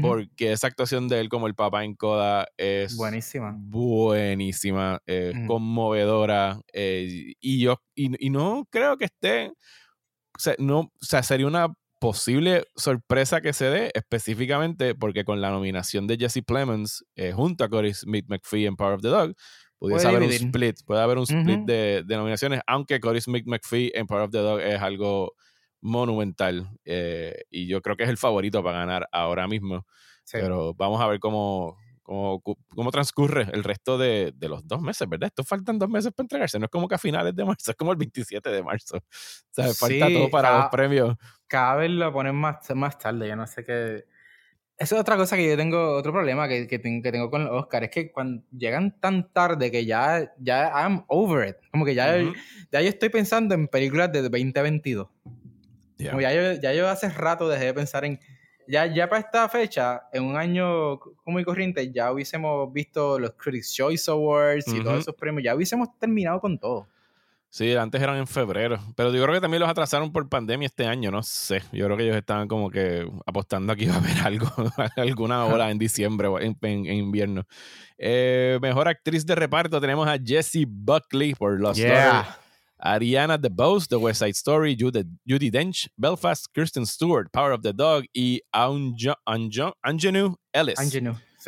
[0.00, 6.60] porque esa actuación de él como el papá en Coda es buenísima, buenísima, eh, conmovedora
[6.72, 11.72] eh, y yo y, no creo que esté, o sea, no, o sea, sería una
[11.98, 17.64] posible sorpresa que se dé específicamente porque con la nominación de Jesse Plemons eh, junto
[17.64, 19.34] a Corey Smith McPhee en Power of the Dog
[19.78, 23.90] puede haber un split, puede haber un split de, de, nominaciones, aunque Corey Smith McPhee
[23.94, 25.32] en Power of the Dog es algo
[25.80, 29.86] monumental eh, y yo creo que es el favorito para ganar ahora mismo.
[30.32, 32.42] Pero vamos a ver cómo, cómo,
[32.74, 35.28] cómo transcurre el resto de, de, los dos meses, ¿verdad?
[35.28, 37.76] Esto faltan dos meses para entregarse, no es como que a finales de marzo, es
[37.76, 38.98] como el 27 de marzo.
[39.50, 41.16] O sea, falta todo para los premios.
[41.48, 44.04] Cada vez lo ponen más, más tarde, yo no sé qué.
[44.78, 47.84] Esa es otra cosa que yo tengo, otro problema que, que, tengo con los Oscar,
[47.84, 51.56] es que cuando llegan tan tarde que ya, ya I'm over it.
[51.70, 52.16] Como que ya,
[52.72, 55.08] ya yo estoy pensando en películas de 2022.
[56.08, 58.18] Como ya yo, ya yo hace rato dejé de pensar en
[58.70, 63.32] ya, ya para esta fecha, en un año como y corriente, ya hubiésemos visto los
[63.32, 66.86] Critics' Choice Awards y todos esos premios, ya hubiésemos terminado con todo.
[67.48, 70.86] Sí, antes eran en febrero, pero yo creo que también los atrasaron por pandemia este
[70.86, 71.62] año, no sé.
[71.72, 74.46] Yo creo que ellos estaban como que apostando aquí a haber algo,
[74.96, 77.44] alguna hora en diciembre o en, invierno.
[77.98, 82.38] Eh, mejor actriz de reparto tenemos a Jessie Buckley por Los yeah.
[82.82, 88.04] Ariana DeBose, The West Side Story, Judy, Dench, Belfast, Kirsten Stewart, Power of the Dog
[88.14, 90.78] y Anjo, Anjanu Ellis.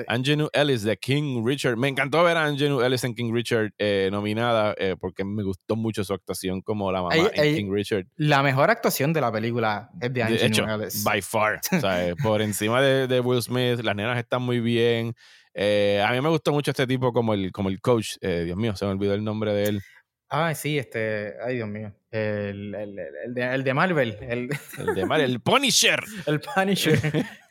[0.09, 1.77] Anjanu, Ellis de King Richard.
[1.77, 5.77] Me encantó ver a Anjanu Ellis en King Richard eh, nominada eh, porque me gustó
[5.77, 8.07] mucho su actuación como la mamá en King Richard.
[8.17, 11.05] La mejor actuación de la película es de Anjanu Ellis.
[11.05, 11.61] By far.
[12.23, 15.15] por encima de, Will Smith, las nenas están muy bien.
[15.55, 18.17] Eh, a mí me gustó mucho este tipo como el, como el coach.
[18.21, 19.83] Dios mío, se me olvidó el nombre de él.
[20.35, 21.35] Ah, sí, este.
[21.45, 21.93] Ay, Dios mío.
[22.11, 24.17] El, el, el, de, el de, Marvel.
[24.23, 25.31] El, el de Marvel.
[25.31, 26.03] El Punisher.
[26.27, 26.99] el Punisher.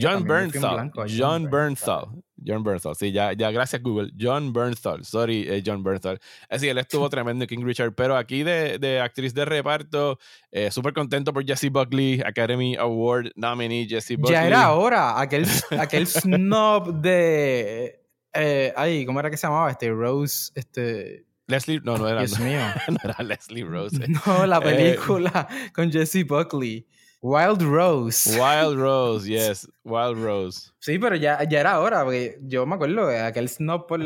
[0.00, 0.90] John Bernthal.
[1.06, 2.22] John Bernthal.
[2.42, 2.94] John Bernthal.
[2.96, 4.10] Sí, ya, ya, gracias Google.
[4.18, 5.04] John Bernthal.
[5.04, 6.18] Sorry, eh, John Bernthal.
[6.48, 7.94] Así, él estuvo tremendo en King Richard.
[7.94, 10.18] Pero aquí de, de actriz de reparto,
[10.50, 14.34] eh, súper contento por Jessie Buckley, Academy Award nominee Jessie Buckley.
[14.34, 15.20] Ya era hora.
[15.20, 15.46] Aquel,
[15.78, 18.00] aquel snob de.
[18.32, 19.70] Eh, ay, ¿cómo era que se llamaba?
[19.70, 20.52] Este Rose.
[20.54, 21.29] Este.
[21.50, 22.20] Leslie, no, no era.
[22.20, 22.60] Dios mío.
[22.88, 23.98] no era Leslie Rose.
[24.26, 26.86] No, la eh, película con Jesse Buckley.
[27.22, 28.30] Wild Rose.
[28.40, 29.70] Wild Rose, yes.
[29.84, 30.70] Wild Rose.
[30.78, 34.00] Sí, pero ya, ya era hora, porque yo me acuerdo de aquel snob por,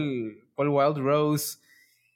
[0.55, 1.59] por Wild Rose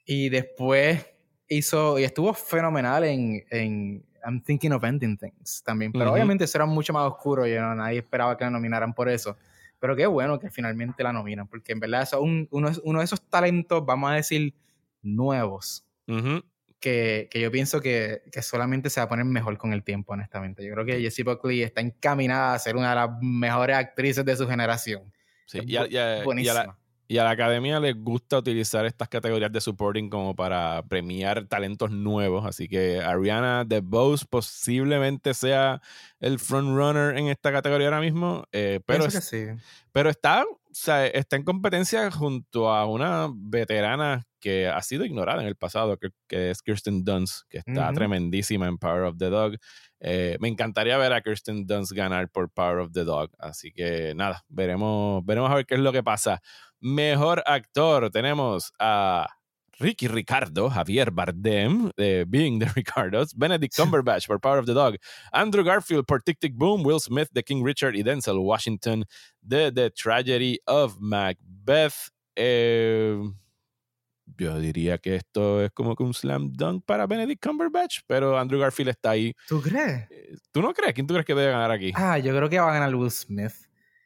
[0.05, 1.05] y después
[1.47, 5.91] hizo, y estuvo fenomenal en, en I'm Thinking of Ending Things también.
[5.91, 9.37] Pero obviamente eso era mucho más oscuro y nadie esperaba que la nominaran por eso.
[9.79, 12.47] Pero qué bueno que finalmente la nominan, porque en verdad es uno,
[12.83, 14.53] uno de esos talentos, vamos a decir,
[15.01, 15.85] nuevos
[16.79, 20.13] que, que, yo pienso que, que, solamente se va a poner mejor con el tiempo,
[20.13, 20.65] honestamente.
[20.65, 24.35] Yo creo que Jessie Buckley está encaminada a ser una de las mejores actrices de
[24.35, 25.11] su generación.
[25.45, 29.59] Sí, y, a, y, la, y, a, la, academia les gusta utilizar estas categorías de
[29.59, 32.45] supporting como para premiar talentos nuevos.
[32.45, 35.81] Así que Ariana DeBose posiblemente sea
[36.19, 38.45] el frontrunner en esta categoría ahora mismo.
[38.51, 39.47] Eh, pero, sí.
[39.91, 45.47] pero está, sea, está en competencia junto a una veterana que ha sido ignorada en
[45.47, 49.57] el pasado, que, que es Kirsten Dunst, que está tremendísima en Power of the Dog.
[49.99, 53.31] Eh, me encantaría ver a Kirsten Dunst ganar por Power of the Dog.
[53.37, 56.41] Así que nada, veremos, veremos a ver qué es lo que pasa.
[56.79, 59.27] Mejor actor, tenemos a
[59.79, 64.97] Ricky Ricardo, Javier Bardem, de Being the Ricardos, Benedict Cumberbatch por Power of the Dog,
[65.31, 69.05] Andrew Garfield por Tic Tic Boom, Will Smith de King Richard y Denzel Washington
[69.41, 72.11] de The Tragedy of Macbeth.
[72.35, 73.17] Eh,
[74.37, 78.59] yo diría que esto es como que un slam dunk para Benedict Cumberbatch, pero Andrew
[78.59, 79.33] Garfield está ahí.
[79.47, 80.09] ¿Tú crees?
[80.11, 80.93] Eh, ¿Tú no crees?
[80.93, 81.91] ¿Quién tú crees que debe ganar aquí?
[81.95, 83.53] Ah, yo creo que va a ganar Will Smith.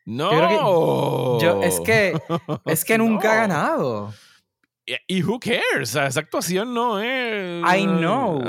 [0.05, 1.39] No.
[1.39, 2.13] Yo, es que
[2.65, 4.13] es que nunca ha ganado.
[5.07, 5.95] ¿Y who cares?
[5.95, 7.63] esa actuación no es.
[7.63, 8.41] I know.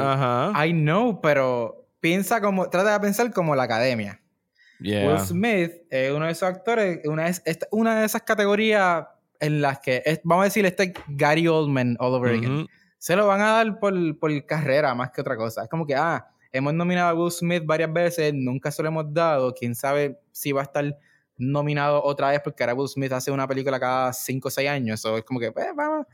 [0.54, 2.68] I know, pero piensa como.
[2.68, 4.20] Trata de pensar como la academia.
[4.80, 7.30] Will Smith es uno de esos actores, una,
[7.70, 9.06] una de esas categorías
[9.40, 12.66] en las que, vamos a decir, este Gary Oldman all over again,
[12.98, 15.62] se lo van a dar por, por, carrera más que otra cosa.
[15.62, 19.12] Es como que, ah, hemos nominado a Will Smith varias veces, nunca se lo hemos
[19.12, 20.98] dado, quién sabe si va a estar
[21.36, 25.04] nominado otra vez porque ahora Will Smith hace una película cada 5 o 6 años,
[25.04, 26.06] o es como que, pues, vamos,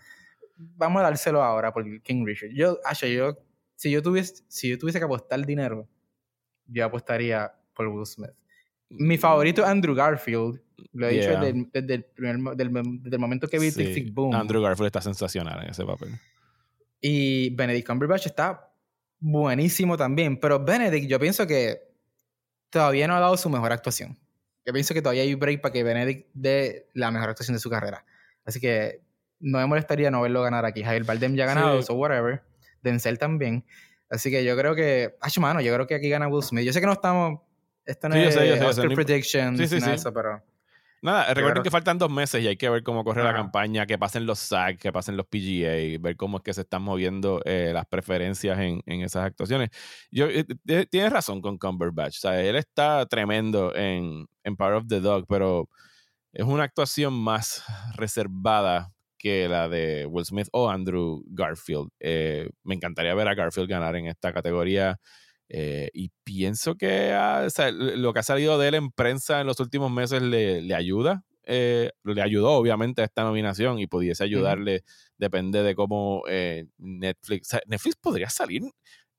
[0.56, 2.50] vamos a dárselo ahora por King Richard.
[2.52, 3.38] Yo, yo,
[3.76, 5.88] si yo tuviese, si yo tuviese que apostar dinero,
[6.66, 8.30] yo apostaría por Will Smith.
[8.90, 10.60] Mi favorito es Andrew Garfield.
[10.92, 11.30] Lo he dicho
[11.72, 14.10] desde, el primer, del, momento que vi sí.
[14.10, 14.34] Boom.
[14.34, 16.10] Andrew Garfield está sensacional en ese papel.
[17.00, 18.68] Y Benedict Cumberbatch está
[19.20, 20.40] buenísimo también.
[20.40, 21.80] Pero Benedict, yo pienso que
[22.68, 24.18] todavía no ha dado su mejor actuación.
[24.70, 27.68] Yo pienso que todavía hay break para que Benedict dé la mejor actuación de su
[27.68, 28.04] carrera.
[28.44, 29.00] Así que
[29.40, 30.82] no me molestaría no verlo ganar aquí.
[30.82, 32.42] Javier Bardem ya ha ganado, so whatever.
[32.82, 33.64] Denzel también.
[34.08, 35.16] Así que yo creo que.
[35.20, 36.64] Ay, mano, yo creo que aquí gana Will Smith.
[36.64, 37.40] Yo sé que no estamos
[37.90, 40.42] esto no es Oscar predictions, sí, eso, pero...
[41.02, 43.96] Nada, recuerden que faltan dos meses y hay que ver cómo corre la campaña, que
[43.96, 47.70] pasen los SAG, que pasen los PGA, ver cómo es que se están moviendo eh,
[47.72, 49.70] las preferencias en, en, esas actuaciones.
[50.10, 50.44] Yo, eh,
[50.90, 55.24] tienes razón con Cumberbatch, o sea, él está tremendo en, en Power of the Dog,
[55.26, 55.70] pero
[56.32, 61.90] es una actuación más reservada que la de Will Smith o Andrew Garfield.
[61.98, 64.98] Eh, me encantaría ver a Garfield ganar en esta categoría.
[65.52, 69.58] Eh, y pienso que ah, lo que ha salido de él en prensa en los
[69.60, 71.24] últimos meses le, ayuda.
[71.44, 74.84] Eh, le ayudó obviamente a esta nominación y pudiese ayudarle,
[75.18, 76.22] depende de cómo
[76.78, 77.56] Netflix.
[77.66, 78.62] Netflix podría salir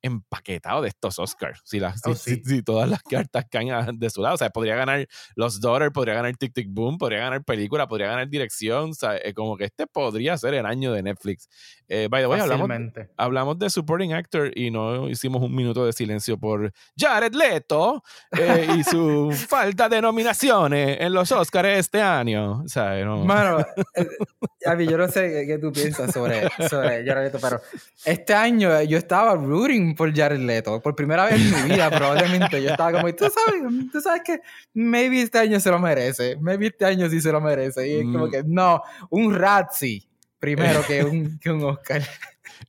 [0.02, 1.62] empaquetado de estos Oscars.
[1.64, 4.36] Si, las, oh, si, todas las cartas caen de su lado.
[4.36, 8.08] O sea, podría ganar Los Daughters, podría ganar Tic Tic Boom, podría ganar película, podría
[8.08, 8.92] ganar dirección.
[8.92, 11.48] O sea, eh, como que este podría ser el año de Netflix.
[11.88, 12.70] Eh, by the way, hablamos,
[13.18, 18.68] hablamos, de Supporting Actor y no hicimos un minuto de silencio por Jared Leto eh,
[18.78, 22.62] y su falta de nominaciones en los Oscars este año.
[22.62, 23.26] O sea, no.
[23.26, 23.58] Mano,
[24.66, 27.60] a mí yo no sé qué, tú piensas sobre, sobre Jared Leto, pero
[28.06, 30.82] este año yo estaba rooting por Jared Leto.
[30.82, 32.62] Por primera vez en mi vida, probablemente.
[32.62, 34.40] Yo estaba como, tú sabes, tú sabes que
[34.74, 36.38] maybe este año se lo merece.
[36.38, 37.88] Maybe este año sí se lo merece.
[37.88, 38.32] Y es como mm.
[38.32, 40.08] que, no, un Razzie
[40.42, 42.02] primero que un, que un Oscar.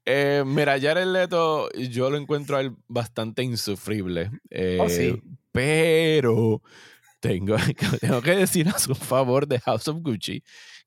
[0.05, 4.31] Eh, mira, Jared Leto, yo lo encuentro a él bastante insufrible.
[4.51, 5.21] Eh, oh, sí.
[5.51, 6.63] Pero
[7.21, 7.57] tengo,
[8.01, 10.43] tengo que decir a su favor de House of Gucci,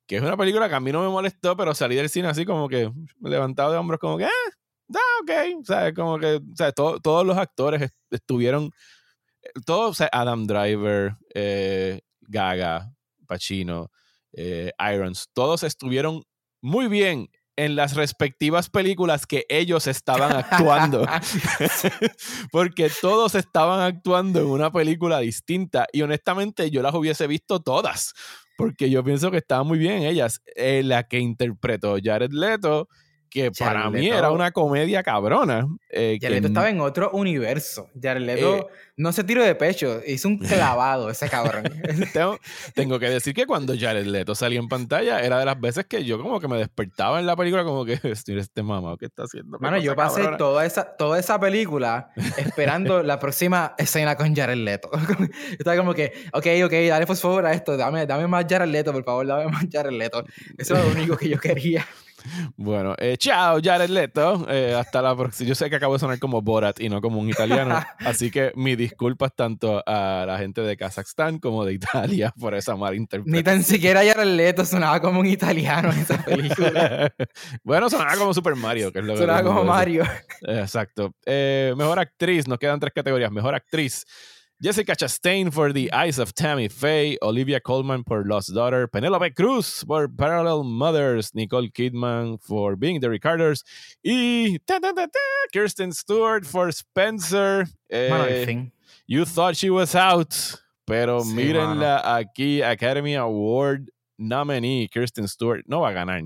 [0.06, 2.44] que es una película que a mí no me molestó, pero salí del cine así
[2.44, 4.50] como que levantado de hombros, como que, ah,
[4.94, 8.70] ah, ok, o sea, como que, o sea, todos los actores estuvieron,
[9.42, 12.92] eh, todos, o sea, Adam Driver, eh, Gaga,
[13.26, 13.90] Pacino,
[14.32, 16.22] eh, Irons, todos estuvieron
[16.60, 21.06] muy bien en las respectivas películas que ellos estaban actuando.
[22.52, 28.12] Porque todos estaban actuando en una película distinta y honestamente yo las hubiese visto todas.
[28.58, 30.42] Porque yo pienso que estaban muy bien ellas.
[30.54, 32.88] la que interpretó Jared Leto
[33.36, 35.68] que para mí era una comedia cabrona.
[35.90, 37.90] Eh, Jared Leto estaba en otro universo.
[38.00, 41.64] Jared Leto eh, no se tiró de pecho, hizo un clavado ese cabrón.
[42.74, 46.02] tengo, que decir que cuando Jared Leto salió en pantalla, era de las veces que
[46.02, 49.58] yo como que me despertaba en la película como que, este mamá, ¿qué está haciendo?
[49.58, 54.88] Bueno, yo pasé toda esa, toda esa película esperando la próxima escena con Jared Leto.
[55.58, 59.04] estaba como que, ok, ok, dale favor a esto, dame, dame más Jared Leto, por
[59.04, 60.24] favor, dame más Jared Leto.
[60.56, 61.86] Eso es lo único que yo quería.
[62.56, 64.46] Bueno, eh, chao, Jared Leto.
[64.48, 65.48] Eh, hasta la próxima.
[65.48, 67.78] Yo sé que acabo de sonar como Borat y no como un italiano.
[67.98, 72.76] así que mis disculpas tanto a la gente de Kazajstán como de Italia por esa
[72.76, 73.36] mala interpretación.
[73.36, 77.12] Ni tan siquiera Jared Leto sonaba como un italiano en esa película.
[77.64, 80.04] bueno, sonaba como Super Mario, que es lo sonaba como Mario.
[80.42, 81.14] Exacto.
[81.24, 83.30] Eh, mejor actriz, nos quedan tres categorías.
[83.30, 84.04] Mejor actriz.
[84.58, 89.84] Jessica Chastain for The Eyes of Tammy Faye, Olivia Colman por Lost Daughter, Penelope Cruz
[89.84, 93.62] por Parallel Mothers, Nicole Kidman for Being the Ricarders
[94.02, 94.56] y
[95.52, 97.66] Kirsten Stewart for Spencer.
[97.90, 98.70] Eh,
[99.06, 100.34] you thought she was out,
[100.86, 106.22] pero mírenla aquí, Academy Award nominee Kirsten Stewart no va a ganar.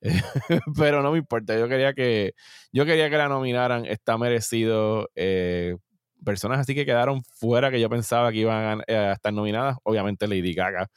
[0.76, 2.34] pero no me importa, yo quería que
[2.72, 5.74] yo quería que la nominaran, está merecido eh,
[6.24, 10.26] personas así que quedaron fuera que yo pensaba que iban a, eh, estar nominadas, obviamente
[10.26, 10.88] Lady Gaga,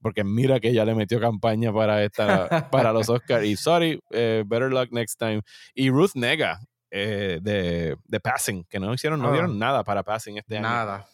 [0.00, 4.44] porque mira que ella le metió campaña para esta para los Oscars y sorry, eh,
[4.46, 5.42] better luck next time.
[5.74, 9.32] Y Ruth Nega eh, de, de, Passing, que no hicieron, no ah.
[9.32, 10.68] dieron nada para Passing este año.
[10.68, 11.06] Nada.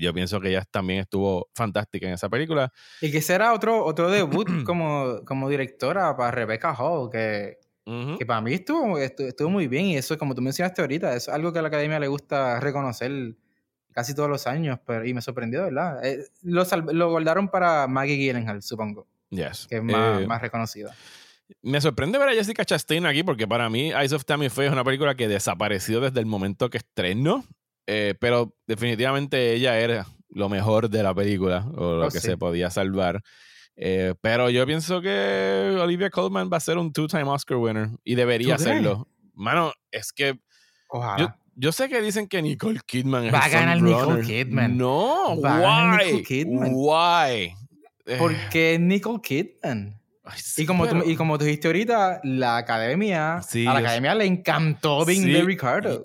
[0.00, 2.72] yo pienso que ella también estuvo fantástica en esa película.
[3.00, 7.58] Y que será otro, otro debut como, como directora para Rebecca Hall, que
[8.18, 11.52] que para mí estuvo, estuvo, muy bien y eso, como tú mencionaste ahorita, es algo
[11.52, 13.34] que a la academia le gusta reconocer
[13.92, 16.04] casi todos los años, pero, y me sorprendió, ¿verdad?
[16.04, 19.06] Eh, lo, lo, guardaron para Maggie Gyllenhaal, supongo.
[19.30, 19.66] Yes.
[19.68, 20.94] Que es más, eh, más reconocida.
[21.62, 24.72] Me sorprende ver a Jessica Chastain aquí porque para mí Eyes of Tammy Faye es
[24.72, 27.44] una película que desapareció desde el momento que estrenó,
[27.86, 32.36] eh, pero definitivamente ella era lo mejor de la película o lo oh, que se
[32.36, 33.22] podía salvar.
[33.80, 38.16] Eh, pero yo pienso que Olivia Colman va a ser un two-time Oscar winner y
[38.16, 39.06] debería hacerlo.
[39.34, 40.40] Mano, es que
[41.54, 44.76] Yo, sé que dicen que Nicole Kidman va a ganar Nicole Kidman.
[44.76, 46.06] No, why?
[46.06, 46.72] Nicole Kidman.
[46.74, 47.54] Why?
[48.18, 48.78] Porque eh.
[48.80, 50.00] Nicole Kidman.
[50.56, 55.22] y, como tú, y como dijiste ahorita, la academia, a la academia le encantó Being
[55.22, 55.32] sí.
[55.32, 56.02] the Ricardo.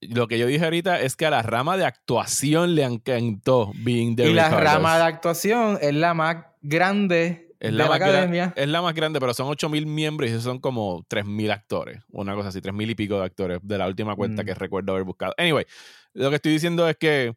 [0.00, 4.16] Lo que yo dije ahorita es que a la rama de actuación le encantó Being
[4.16, 8.52] the Y la rama de actuación es la más grande es la, academia.
[8.56, 12.02] Es la más grande, pero son 8.000 miembros y son como 3.000 actores.
[12.10, 14.46] Una cosa así, 3.000 y pico de actores de la última cuenta mm.
[14.46, 15.34] que recuerdo haber buscado.
[15.38, 15.64] Anyway,
[16.12, 17.36] lo que estoy diciendo es que, o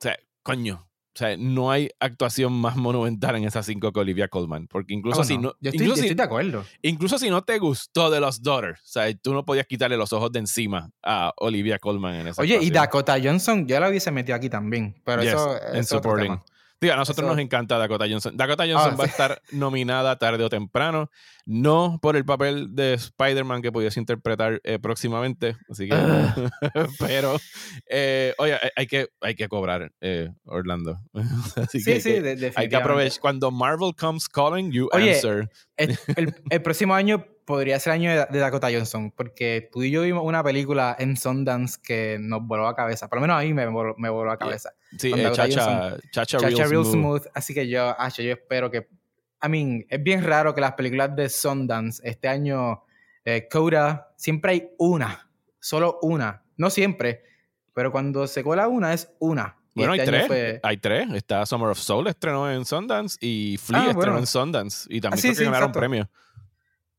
[0.00, 4.66] sea, coño, o sea, no hay actuación más monumental en esas cinco que Olivia Colman.
[4.66, 5.54] Porque incluso si no.
[5.60, 6.64] Yo estoy, incluso de acuerdo.
[6.82, 10.12] Incluso si no te gustó de los Daughters, o sea, tú no podías quitarle los
[10.12, 14.10] ojos de encima a Olivia Colman en esa Oye, y Dakota Johnson, ya la hubiese
[14.10, 15.00] metido aquí también.
[15.04, 15.56] Pero eso.
[15.72, 16.40] En supporting.
[16.80, 18.36] Digo, a nosotros nos encanta Dakota Johnson.
[18.36, 21.10] Dakota Johnson ah, va a estar nominada tarde o temprano,
[21.46, 26.34] no por el papel de Spider-Man que pudiese interpretar eh, próximamente, así que, ah.
[26.98, 27.36] pero,
[27.88, 31.00] eh, oye, hay que, hay que cobrar, eh, Orlando.
[31.70, 32.22] sí, sí,
[32.54, 33.20] hay que aprovechar.
[33.20, 35.48] Cuando Marvel comes calling, you answer.
[35.76, 40.24] el próximo año podría ser el año de, Dakota Johnson, porque tú y yo vimos
[40.24, 43.08] una película en Sundance que nos voló a cabeza.
[43.08, 44.72] Por lo menos a mí me voló, me voló a cabeza.
[44.98, 47.26] Sí, eh, Chacha, Chacha, Real, smooth.
[47.34, 48.88] Así que yo, ah, yo espero que.
[49.42, 52.84] I mean, es bien raro que las películas de Sundance este año,
[53.24, 55.28] eh, Coda, siempre hay una,
[55.60, 56.42] solo una.
[56.56, 57.24] No siempre,
[57.74, 59.56] pero cuando se cola una es una.
[59.74, 60.60] Bueno, hay este tres.
[60.62, 61.12] Hay tres.
[61.12, 64.86] Está Summer of Soul estrenó en Sundance y Flea ah, estrenó en Sundance.
[64.88, 66.08] Y también ah, creo que ganaron premios.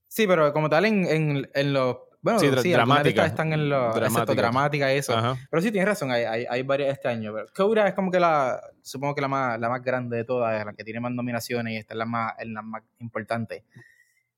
[0.08, 1.98] Sí, pero como tal en, en, en los...
[2.26, 3.24] Bueno, sí, sí dramática.
[3.24, 3.94] están en los...
[3.94, 4.34] Dramática.
[4.34, 5.14] dramática y eso.
[5.48, 7.32] Pero sí, tienes razón, hay, hay, hay, varias este año.
[7.32, 8.60] Pero Cobra es como que la...
[8.82, 11.78] Supongo que la más, la más grande de todas, la que tiene más nominaciones y
[11.78, 13.64] esta es la más, es la más importante.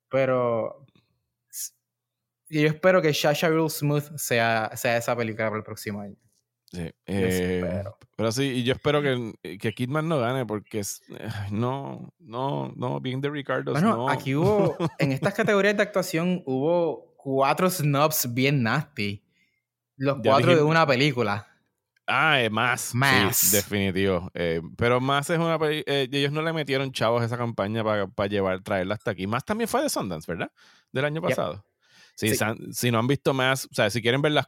[0.10, 0.86] Pero...
[2.50, 6.18] Yo espero que Shasha Real Smooth sea, sea esa película para el próximo año.
[6.74, 7.86] Sí, eh,
[8.18, 11.02] pero sí, y yo espero que, que Kidman no gane porque es,
[11.52, 13.72] no, no, no, bien de Ricardo.
[13.72, 19.22] Bueno, aquí hubo, en estas categorías de actuación hubo cuatro snubs bien nasty.
[19.98, 21.46] Los cuatro de una película.
[22.06, 22.96] Ah, eh, más.
[22.96, 23.52] Más.
[23.52, 24.32] definitivo.
[24.34, 28.62] Eh, pero más es una eh, ellos no le metieron chavos esa campaña para llevar,
[28.62, 29.28] traerla hasta aquí.
[29.28, 30.50] Más también fue de Sundance, ¿verdad?
[30.94, 31.66] Del año pasado.
[32.16, 32.32] Sí,
[32.72, 34.48] si no han visto más, o sea, si quieren ver las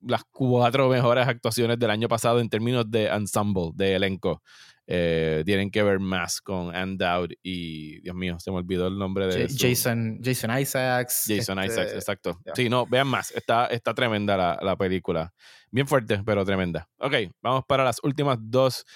[0.00, 4.42] las cuatro mejores actuaciones del año pasado en términos de ensemble, de elenco.
[4.90, 9.26] Eh, tienen que ver más con Andout y, Dios mío, se me olvidó el nombre
[9.26, 9.46] de...
[9.46, 11.24] Jason, Jason Isaacs.
[11.28, 12.40] Jason este, Isaacs, exacto.
[12.54, 13.30] Sí, no, vean más.
[13.32, 15.34] Está, está tremenda la, la, película.
[15.70, 16.88] Bien fuerte, pero tremenda.
[16.96, 18.86] Ok, vamos para las últimas dos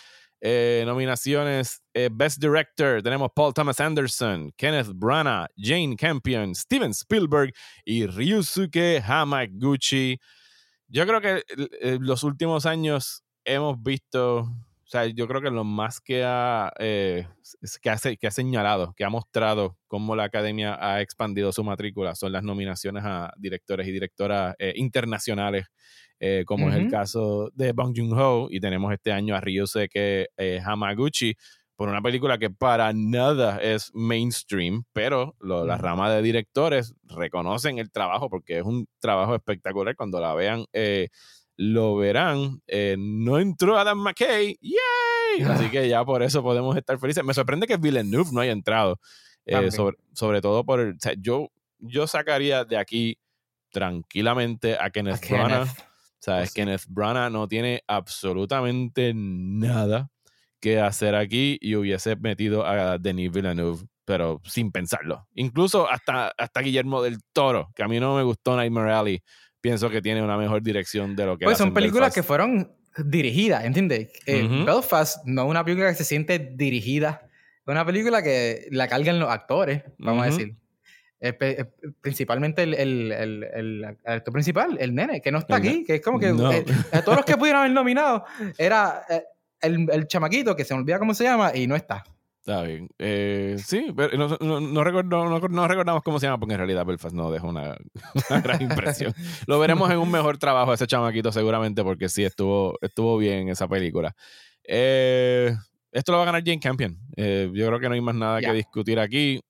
[0.45, 1.83] eh, nominaciones.
[1.95, 7.53] Eh, Best Director, tenemos Paul Thomas Anderson, Kenneth Branagh, Jane Campion, Steven Spielberg
[7.85, 10.19] y Ryusuke Hamaguchi.
[10.89, 11.45] Yo creo que
[11.81, 14.49] en los últimos años hemos visto,
[14.93, 17.27] sea, yo creo que lo más que ha, eh,
[17.83, 22.15] que, ha, que ha señalado, que ha mostrado cómo la academia ha expandido su matrícula
[22.15, 25.67] son las nominaciones a directores y directoras eh, internacionales,
[26.21, 30.29] eh, como es el caso de Bong Joon-ho, y tenemos este año a Ryusuke
[30.65, 31.35] Hamaguchi,
[31.83, 37.91] por una película que para nada es mainstream, pero la rama de directores reconocen el
[37.91, 39.97] trabajo porque es un trabajo espectacular.
[39.97, 41.09] Cuando la vean, eh,
[41.57, 42.63] lo verán.
[42.67, 45.45] Eh, no entró Adam McKay, ¡yay!
[45.45, 47.25] Así que ya por eso podemos estar felices.
[47.25, 48.99] Me sorprende que Villeneuve no haya entrado,
[49.47, 49.71] eh,
[50.13, 50.97] sobre, todo por el.
[51.19, 51.49] yo,
[51.79, 53.19] yo sacaría de aquí
[53.71, 55.69] tranquilamente a Kenneth Branagh.
[55.69, 60.09] O sea, es Kenneth Branagh no tiene absolutamente nada
[60.61, 65.27] que hacer aquí y hubiese metido a Denis Villeneuve, pero sin pensarlo.
[65.35, 69.23] Incluso hasta, hasta Guillermo del Toro, que a mí no me gustó Nightmare Alley,
[69.63, 71.47] pienso que tiene una mejor dirección de lo que...
[71.47, 74.11] Pues son películas que fueron dirigidas, ¿entiendes?
[74.27, 78.89] Eh, Belfast no es una película que se siente dirigida, es una película que la
[78.89, 80.57] cargan los actores, vamos a decir.
[81.25, 81.65] Eh,
[82.01, 83.13] principalmente el, el,
[83.55, 86.65] el, actor principal, el nene, que no está aquí, que es como que eh,
[87.05, 88.25] todos los que pudieron haber nominado
[88.59, 89.05] era
[89.61, 92.03] el, el, chamaquito que se me olvida cómo se llama y no está.
[92.45, 92.89] Está bien.
[92.99, 97.31] Eh, sí, pero no, no, no, recordamos cómo se llama porque en realidad Belfast no
[97.31, 97.77] dejó una,
[98.43, 99.15] gran impresión.
[99.47, 103.69] Lo veremos en un mejor trabajo ese chamaquito seguramente porque sí estuvo, estuvo bien esa
[103.69, 104.17] película.
[104.65, 105.55] Eh,
[105.93, 106.99] esto lo va a ganar Jane Campion.
[107.17, 109.41] Eh, yo creo que no hay más nada que discutir aquí.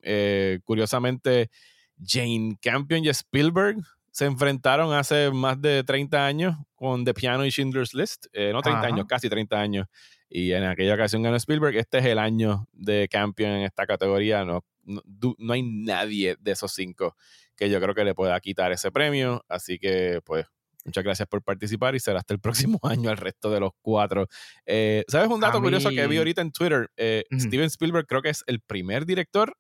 [0.63, 1.49] curiosamente,
[2.05, 3.79] Jane Campion y Spielberg
[4.11, 8.27] se enfrentaron hace más de 30 años con The Piano y Schindler's List.
[8.53, 9.87] No 30 años, casi 30 años.
[10.35, 11.77] Y en aquella ocasión ganó Spielberg.
[11.77, 14.47] Este es el año de Campion en esta categoría.
[14.47, 17.17] No, no, hay nadie de esos cinco
[17.55, 19.45] que yo creo que le pueda quitar ese premio.
[19.47, 20.47] Así que, pues,
[20.87, 22.41] muchas gracias por participar y será hasta el
[22.81, 24.27] próximo año el resto de los cuatro.
[24.65, 26.91] Eh, ¿Sabes un dato curioso que vi ahorita en Twitter?
[26.97, 29.55] Eh, Steven Spielberg creo que es el primer director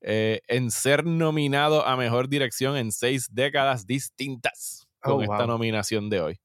[0.00, 6.08] eh, en ser nominado a mejor dirección en seis décadas distintas con oh, esta nominación
[6.08, 6.40] de hoy.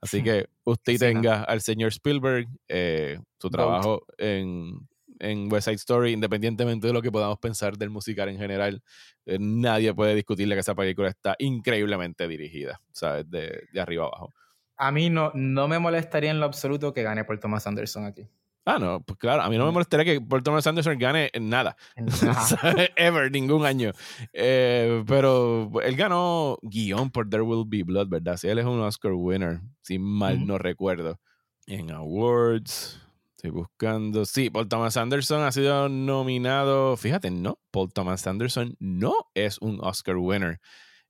[0.00, 4.88] Así que usted tenga al señor Spielberg, eh, su trabajo en,
[5.18, 8.82] en, West Side Story, independientemente de lo que podamos pensar del musical en general,
[9.26, 13.30] eh, nadie puede discutirle que esa película está increíblemente dirigida, ¿sabes?
[13.30, 14.32] De, de arriba abajo.
[14.78, 18.26] A mí no, no me molestaría en lo absoluto que gane por Thomas Anderson aquí.
[18.74, 21.76] Ah, no, pues claro, a mí no me molestaría que Paul Thomas Anderson gane nada.
[22.96, 23.92] Ever, ningún año.
[24.32, 28.36] Eh, pero él ganó guion por There Will Be Blood, ¿verdad?
[28.36, 31.18] Sí, él es un Oscar winner, si mal no recuerdo.
[31.66, 33.00] En awards,
[33.40, 34.26] Estoy buscando.
[34.26, 36.98] Sí, Paul Thomas Anderson ha sido nominado.
[36.98, 37.58] Fíjate, no.
[37.70, 40.60] Paul Thomas Anderson no es un Oscar winner.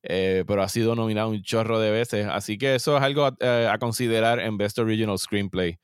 [0.04, 2.26] Eh, pero ha sido nominado un chorro de veces.
[2.26, 5.80] Así que eso es algo a, eh, considerar en Best Original Screenplay.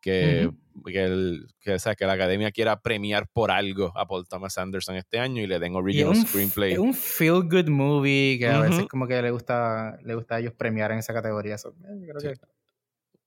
[0.00, 0.50] Que,
[0.84, 5.18] que, el, que, que, la academia quiera premiar por algo a Paul Thomas Anderson este
[5.18, 6.72] año y le den Original Screenplay.
[6.72, 10.38] Es un feel good movie que a veces como que le gusta, le gusta a
[10.40, 11.56] ellos premiar en esa categoría.
[11.56, 11.72] yo
[12.06, 12.40] creo que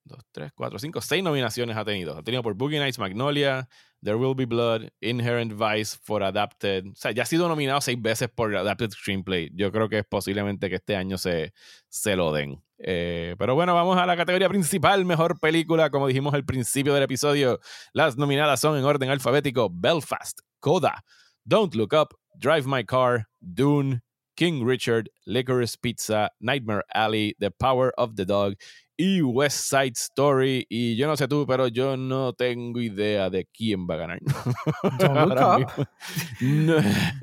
[0.06, 2.18] dos, tres, cuatro, cinco, seis nominaciones ha tenido.
[2.18, 3.68] Ha tenido por Boogie Nights, Magnolia,
[4.04, 6.88] There Will Be Blood, Inherent Vice for Adapted.
[6.88, 9.49] O sea, ya ha sido nominado seis veces por Adapted Screenplay.
[9.54, 11.54] Yo creo que es posiblemente que este año se,
[11.89, 12.62] se lo den.
[12.80, 15.89] Eh, pero bueno, vamos a la categoría principal, mejor película.
[15.89, 17.60] Como dijimos al principio del episodio,
[17.93, 21.04] las nominadas son en orden alfabético Belfast, Coda,
[21.45, 24.01] Don't Look Up, Drive My Car, Dune,
[24.36, 28.56] King Richard, Licorice Pizza, Nightmare Alley, The Power of the Dog
[28.98, 30.66] y West Side Story.
[30.70, 34.20] Y yo no sé tú, pero yo no tengo idea de quién va a ganar.
[35.00, 35.88] Don't Look Up.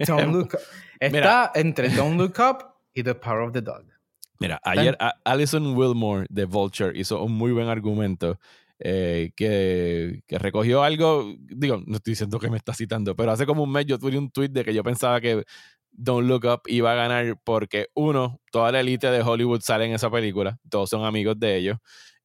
[0.06, 0.60] Don't Look Up.
[0.98, 2.64] Está entre Don't Look Up
[2.94, 3.84] y The Power of the Dog.
[4.38, 8.38] Mira, ayer Alison Wilmore de Vulture hizo un muy buen argumento.
[8.82, 13.44] Eh, que, que, recogió algo, digo, no estoy diciendo que me está citando, pero hace
[13.44, 15.44] como un mes yo tuve un tweet de que yo pensaba que
[15.92, 19.92] Don't Look Up iba a ganar porque, uno, toda la élite de Hollywood sale en
[19.92, 21.78] esa película, todos son amigos de ellos.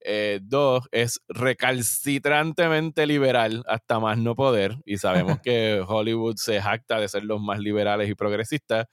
[0.08, 7.00] Eh, dos, es recalcitrantemente liberal hasta más no poder, y sabemos que Hollywood se jacta
[7.00, 8.86] de ser los más liberales y progresistas.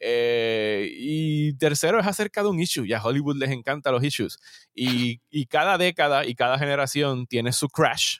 [0.00, 4.38] Eh, y tercero es acerca de un issue, y a Hollywood les encantan los issues.
[4.74, 8.18] Y, y cada década y cada generación tiene su crash,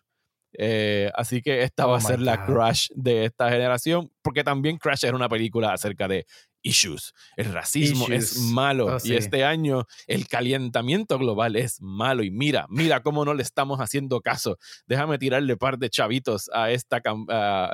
[0.59, 4.79] eh, así que esta va a oh ser la crush de esta generación, porque también
[4.79, 6.27] Crash era una película acerca de
[6.67, 7.15] issues.
[7.37, 12.67] El racismo es malo oh, y este año el calentamiento global es malo y mira,
[12.69, 14.59] mira cómo no le estamos haciendo caso.
[14.87, 17.01] Déjame tirarle par de chavitos a esta,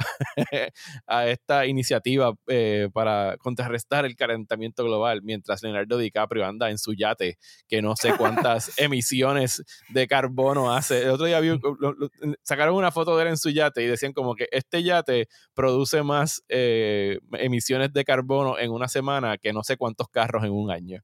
[1.07, 6.95] a, esta iniciativa eh, para contrarrestar el calentamiento global mientras Leonardo DiCaprio anda en su
[6.95, 7.39] yate
[7.69, 11.03] que no sé cuántas emisiones de carbono hace.
[11.03, 11.41] El otro día
[12.43, 16.03] sacaron una foto de él en su yate y decían como que este yate produce
[16.03, 20.53] más eh, emisiones de carbono en una una semana que no sé cuántos carros en
[20.53, 21.03] un año.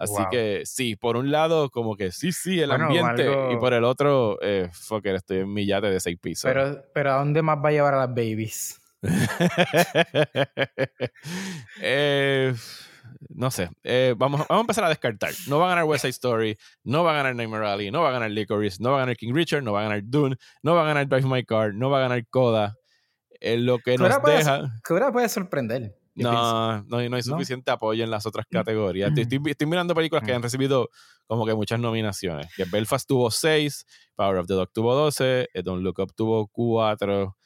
[0.00, 3.30] Así que sí, por un lado, como que sí, sí, el ambiente.
[3.52, 6.50] Y por el otro, eh, fucker, estoy en mi yate de seis pisos.
[6.50, 8.80] Pero, pero ¿a dónde más va a llevar a las babies?
[11.82, 12.54] eh,
[13.28, 13.68] no sé.
[13.84, 15.32] Eh, vamos, vamos a empezar a descartar.
[15.48, 18.08] No va a ganar West Side Story, no va a ganar Nightmare Alley, no va
[18.08, 20.74] a ganar Licorice, no va a ganar King Richard, no va a ganar Dune, no
[20.74, 22.78] va a ganar Drive My Car, no va a ganar Coda.
[23.42, 24.70] lo que nos deja.
[24.82, 25.99] Coda puede sorprender.
[26.22, 28.54] No, no, no, hay suficiente apoyo en las otras mm.
[28.54, 29.12] categorías.
[29.16, 30.44] Estoy, estoy, mirando películas que han mm.
[30.44, 30.88] recibido
[31.26, 32.48] como que muchas nominaciones.
[32.56, 37.36] Que Belfast tuvo 6, Power of the Dog tuvo 12, Don't Look Up tuvo 4.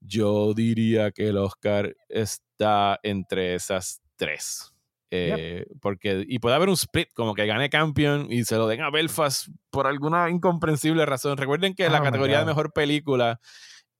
[0.00, 4.72] Yo diría que el Oscar está entre esas tres.
[5.12, 8.80] Eh, porque, y puede haber un split, como que gane Campion y se lo den
[8.82, 11.36] a Belfast por alguna incomprensible razón.
[11.36, 13.40] Recuerden que la oh categoría de mejor película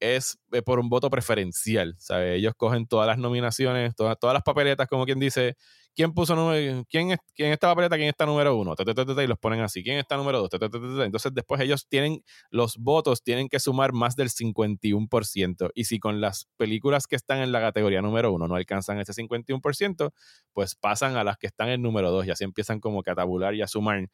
[0.01, 1.95] es eh, por un voto preferencial.
[1.99, 2.37] ¿sabe?
[2.37, 5.57] Ellos cogen todas las nominaciones, todas, todas las papeletas, como quien dice,
[5.95, 8.75] ¿quién puso número, quién, quién está papeleta, quién está número uno?
[8.79, 10.51] Y los ponen así, ¿quién está número dos?
[10.53, 15.71] Entonces después ellos tienen, los votos tienen que sumar más del 51%.
[15.75, 19.13] Y si con las películas que están en la categoría número uno no alcanzan ese
[19.13, 20.13] 51%,
[20.53, 23.55] pues pasan a las que están en número dos y así empiezan como a tabular
[23.55, 24.09] y a sumar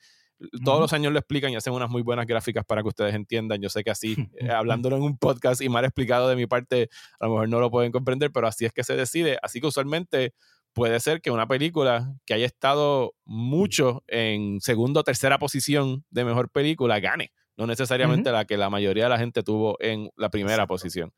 [0.64, 3.60] todos los años lo explican y hacen unas muy buenas gráficas para que ustedes entiendan.
[3.60, 6.88] Yo sé que así, eh, hablándolo en un podcast y mal explicado de mi parte,
[7.20, 9.38] a lo mejor no lo pueden comprender, pero así es que se decide.
[9.42, 10.34] Así que usualmente
[10.72, 16.24] puede ser que una película que haya estado mucho en segunda o tercera posición de
[16.24, 20.28] mejor película gane, no necesariamente la que la mayoría de la gente tuvo en la
[20.28, 21.12] primera posición.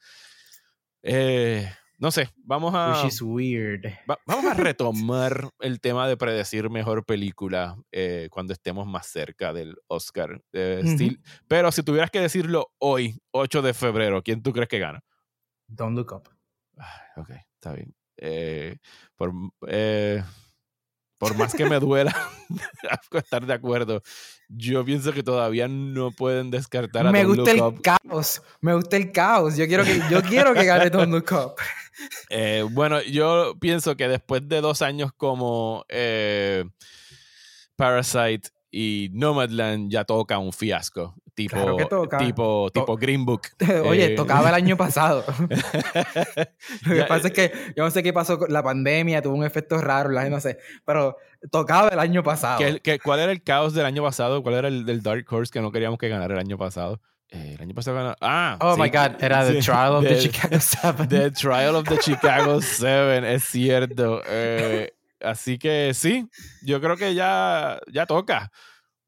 [1.02, 3.02] Eh, no sé, vamos a.
[3.02, 3.84] Which is weird.
[4.24, 9.76] vamos a retomar el tema de predecir mejor película eh, cuando estemos más cerca del
[9.88, 10.40] Oscar.
[10.50, 15.02] Pero si tuvieras que decirlo hoy, 8 de febrero, ¿quién tú crees que gana?
[15.66, 16.28] Don't Look Up.
[17.16, 17.94] ok, está bien.
[18.16, 18.76] Eh,
[19.16, 19.32] por,
[19.66, 20.22] eh,
[21.18, 22.14] por más que me duela
[23.12, 24.02] estar de acuerdo,
[24.48, 29.12] yo pienso que todavía no pueden descartar a Me gusta el caos, me gusta el
[29.12, 29.56] caos.
[29.56, 31.54] Yo quiero que, yo quiero que gane Don't Look Up.
[32.30, 36.64] Eh, bueno, yo pienso que después de dos años como eh,
[37.76, 41.14] Parasite y Nomadland ya toca un fiasco.
[41.38, 41.76] Tipo,
[42.18, 43.42] tipo, tipo Green Book.
[43.86, 45.24] Oye, eh, tocaba el año pasado.
[46.84, 49.44] Lo que pasa es que yo no sé qué pasó con la pandemia, tuvo un
[49.44, 51.16] efecto raro, no sé, pero
[51.52, 52.58] tocaba el año pasado.
[52.82, 54.42] ¿Qué, cuál era el caos del año pasado?
[54.42, 57.00] ¿Cuál era el del Dark Horse que no queríamos que ganara el año pasado?
[57.30, 58.16] Eh, el año pasado ganó.
[58.20, 58.58] Ah.
[58.60, 61.08] Oh my God, era The Trial of the, Chicago Seven.
[61.08, 64.22] The Trial of the Chicago Seven, es cierto.
[64.26, 66.28] Eh, así que sí,
[66.64, 68.50] yo creo que ya, ya toca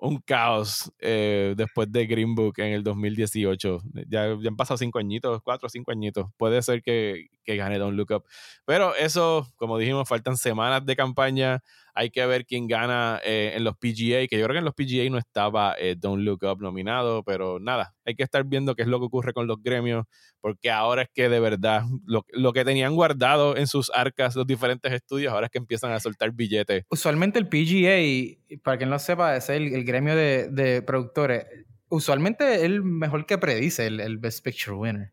[0.00, 3.82] un caos eh, después de Green Book en el 2018.
[4.08, 6.26] Ya, ya, han pasado cinco añitos, cuatro o cinco añitos.
[6.36, 8.24] Puede ser que, que gane Don't Look Up.
[8.64, 11.60] Pero eso, como dijimos, faltan semanas de campaña.
[11.94, 14.74] Hay que ver quién gana eh, en los PGA, que yo creo que en los
[14.74, 18.82] PGA no estaba eh, Don't Look Up nominado, pero nada, hay que estar viendo qué
[18.82, 20.06] es lo que ocurre con los gremios,
[20.40, 24.46] porque ahora es que de verdad lo, lo que tenían guardado en sus arcas los
[24.46, 26.84] diferentes estudios, ahora es que empiezan a soltar billetes.
[26.88, 31.46] Usualmente el PGA, para quien no sepa, es el, el gremio de, de, productores.
[31.88, 35.12] Usualmente es el mejor que predice el, el Best Picture Winner.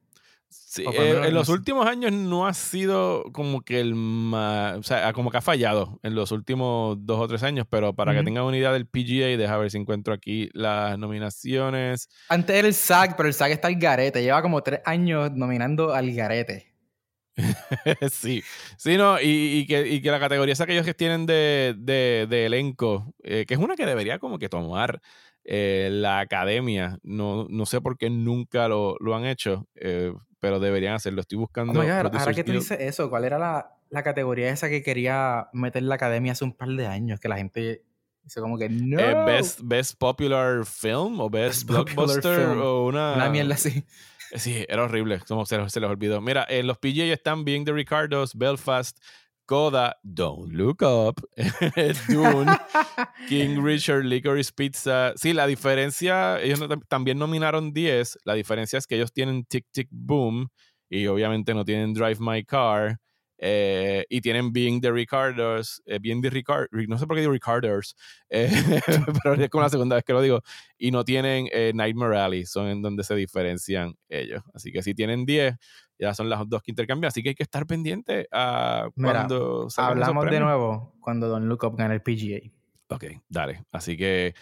[0.78, 5.12] Sí, eh, en los últimos años no ha sido como que el más, o sea,
[5.14, 8.44] como que ha fallado en los últimos dos o tres años, pero para que tengan
[8.44, 12.10] una idea del PGA, deja ver si encuentro aquí las nominaciones.
[12.30, 15.96] Antes era el SAG, pero el SAG está al garete, lleva como tres años nominando
[15.96, 16.68] al garete.
[18.12, 18.44] sí,
[18.78, 23.56] sí, no, y, que, la categoría esa que ellos tienen de, de, elenco, eh, que
[23.56, 25.02] es una que debería como que tomar
[25.44, 29.68] eh, la academia, no, no sé por qué nunca lo, lo han hecho,
[30.40, 31.22] pero deberían hacerlo.
[31.22, 31.80] Estoy buscando.
[31.80, 35.84] Oh ahora que tú dices eso, ¿cuál era la, la, categoría esa que quería meter
[35.84, 37.20] la academia hace un par de años?
[37.20, 37.84] Que la gente
[38.24, 39.26] dice como que eh, no.
[39.26, 43.14] best, best Popular Film o Best, Blockbuster o una.
[43.14, 43.84] Una mierda así.
[44.36, 45.22] Sí, era horrible.
[45.28, 46.20] Como se, se les olvidó.
[46.20, 48.98] Mira, en los PGA están Being the Ricardos, Belfast,
[49.48, 51.22] Coda, Don't Look Up,
[52.10, 52.52] Dune,
[53.30, 55.14] King Richard, Licorice Pizza.
[55.16, 58.20] Sí, la diferencia, ellos también nominaron 10.
[58.26, 60.50] La diferencia es que ellos tienen Tick Tick Boom
[60.90, 63.00] y obviamente no tienen Drive My Car.
[63.40, 67.32] Eh, y tienen Being the Ricardos, eh, Being the Ricard, no sé por qué digo
[67.32, 67.96] Ricardos,
[68.30, 68.50] eh,
[69.24, 70.42] pero es como la segunda vez que lo digo,
[70.76, 74.42] y no tienen Nightmare Alley, son en donde se diferencian ellos.
[74.56, 75.56] Así que si tienen 10,
[76.00, 80.30] ya son las dos que intercambian, así que hay que estar pendiente a cuando Hablamos
[80.30, 82.52] de nuevo cuando Don Look Up gane el PGA.
[82.90, 83.64] Ok, dale.
[83.72, 84.34] Así que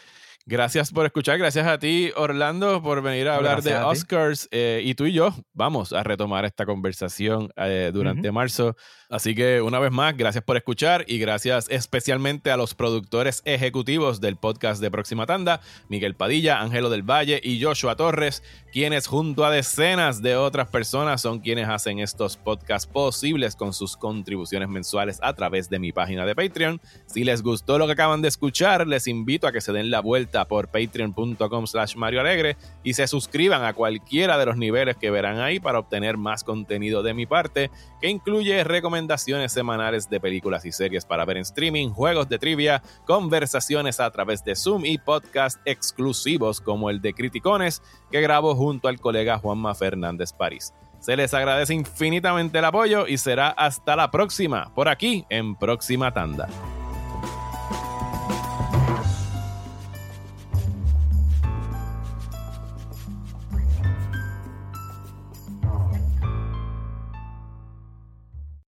[0.48, 4.93] Gracias por escuchar, gracias a ti Orlando por venir a hablar de Oscars eh, y
[4.93, 8.76] tú y yo vamos a retomar esta conversación eh, durante marzo.
[9.10, 14.22] Así que una vez más, gracias por escuchar y gracias especialmente a los productores ejecutivos
[14.22, 19.46] del podcast de Próxima Tanda, Miguel Padilla, Ángelo del Valle y Joshua Torres, quienes junto
[19.46, 25.18] a decenas de otras personas son quienes hacen estos podcasts posibles con sus contribuciones mensuales
[25.24, 26.80] a través de mi página de Patreon.
[27.08, 30.02] Si les gustó lo que acaban de escuchar, les invito a que se den la
[30.02, 35.11] vuelta por patreon.com slash Mario Alegre y se suscriban a cualquiera de los niveles que
[35.11, 37.71] verán ahí para obtener más contenido de mi parte,
[38.01, 42.83] que incluye recomendaciones semanales de películas y series para ver en streaming, juegos de trivia,
[43.05, 47.81] conversaciones a través de Zoom y podcast exclusivos como el de Criticones
[48.11, 50.73] que grabo junto al colega Juanma Fernández París.
[50.99, 56.11] Se les agradece infinitamente el apoyo y será hasta la próxima, por aquí en Próxima
[56.11, 56.47] Tanda.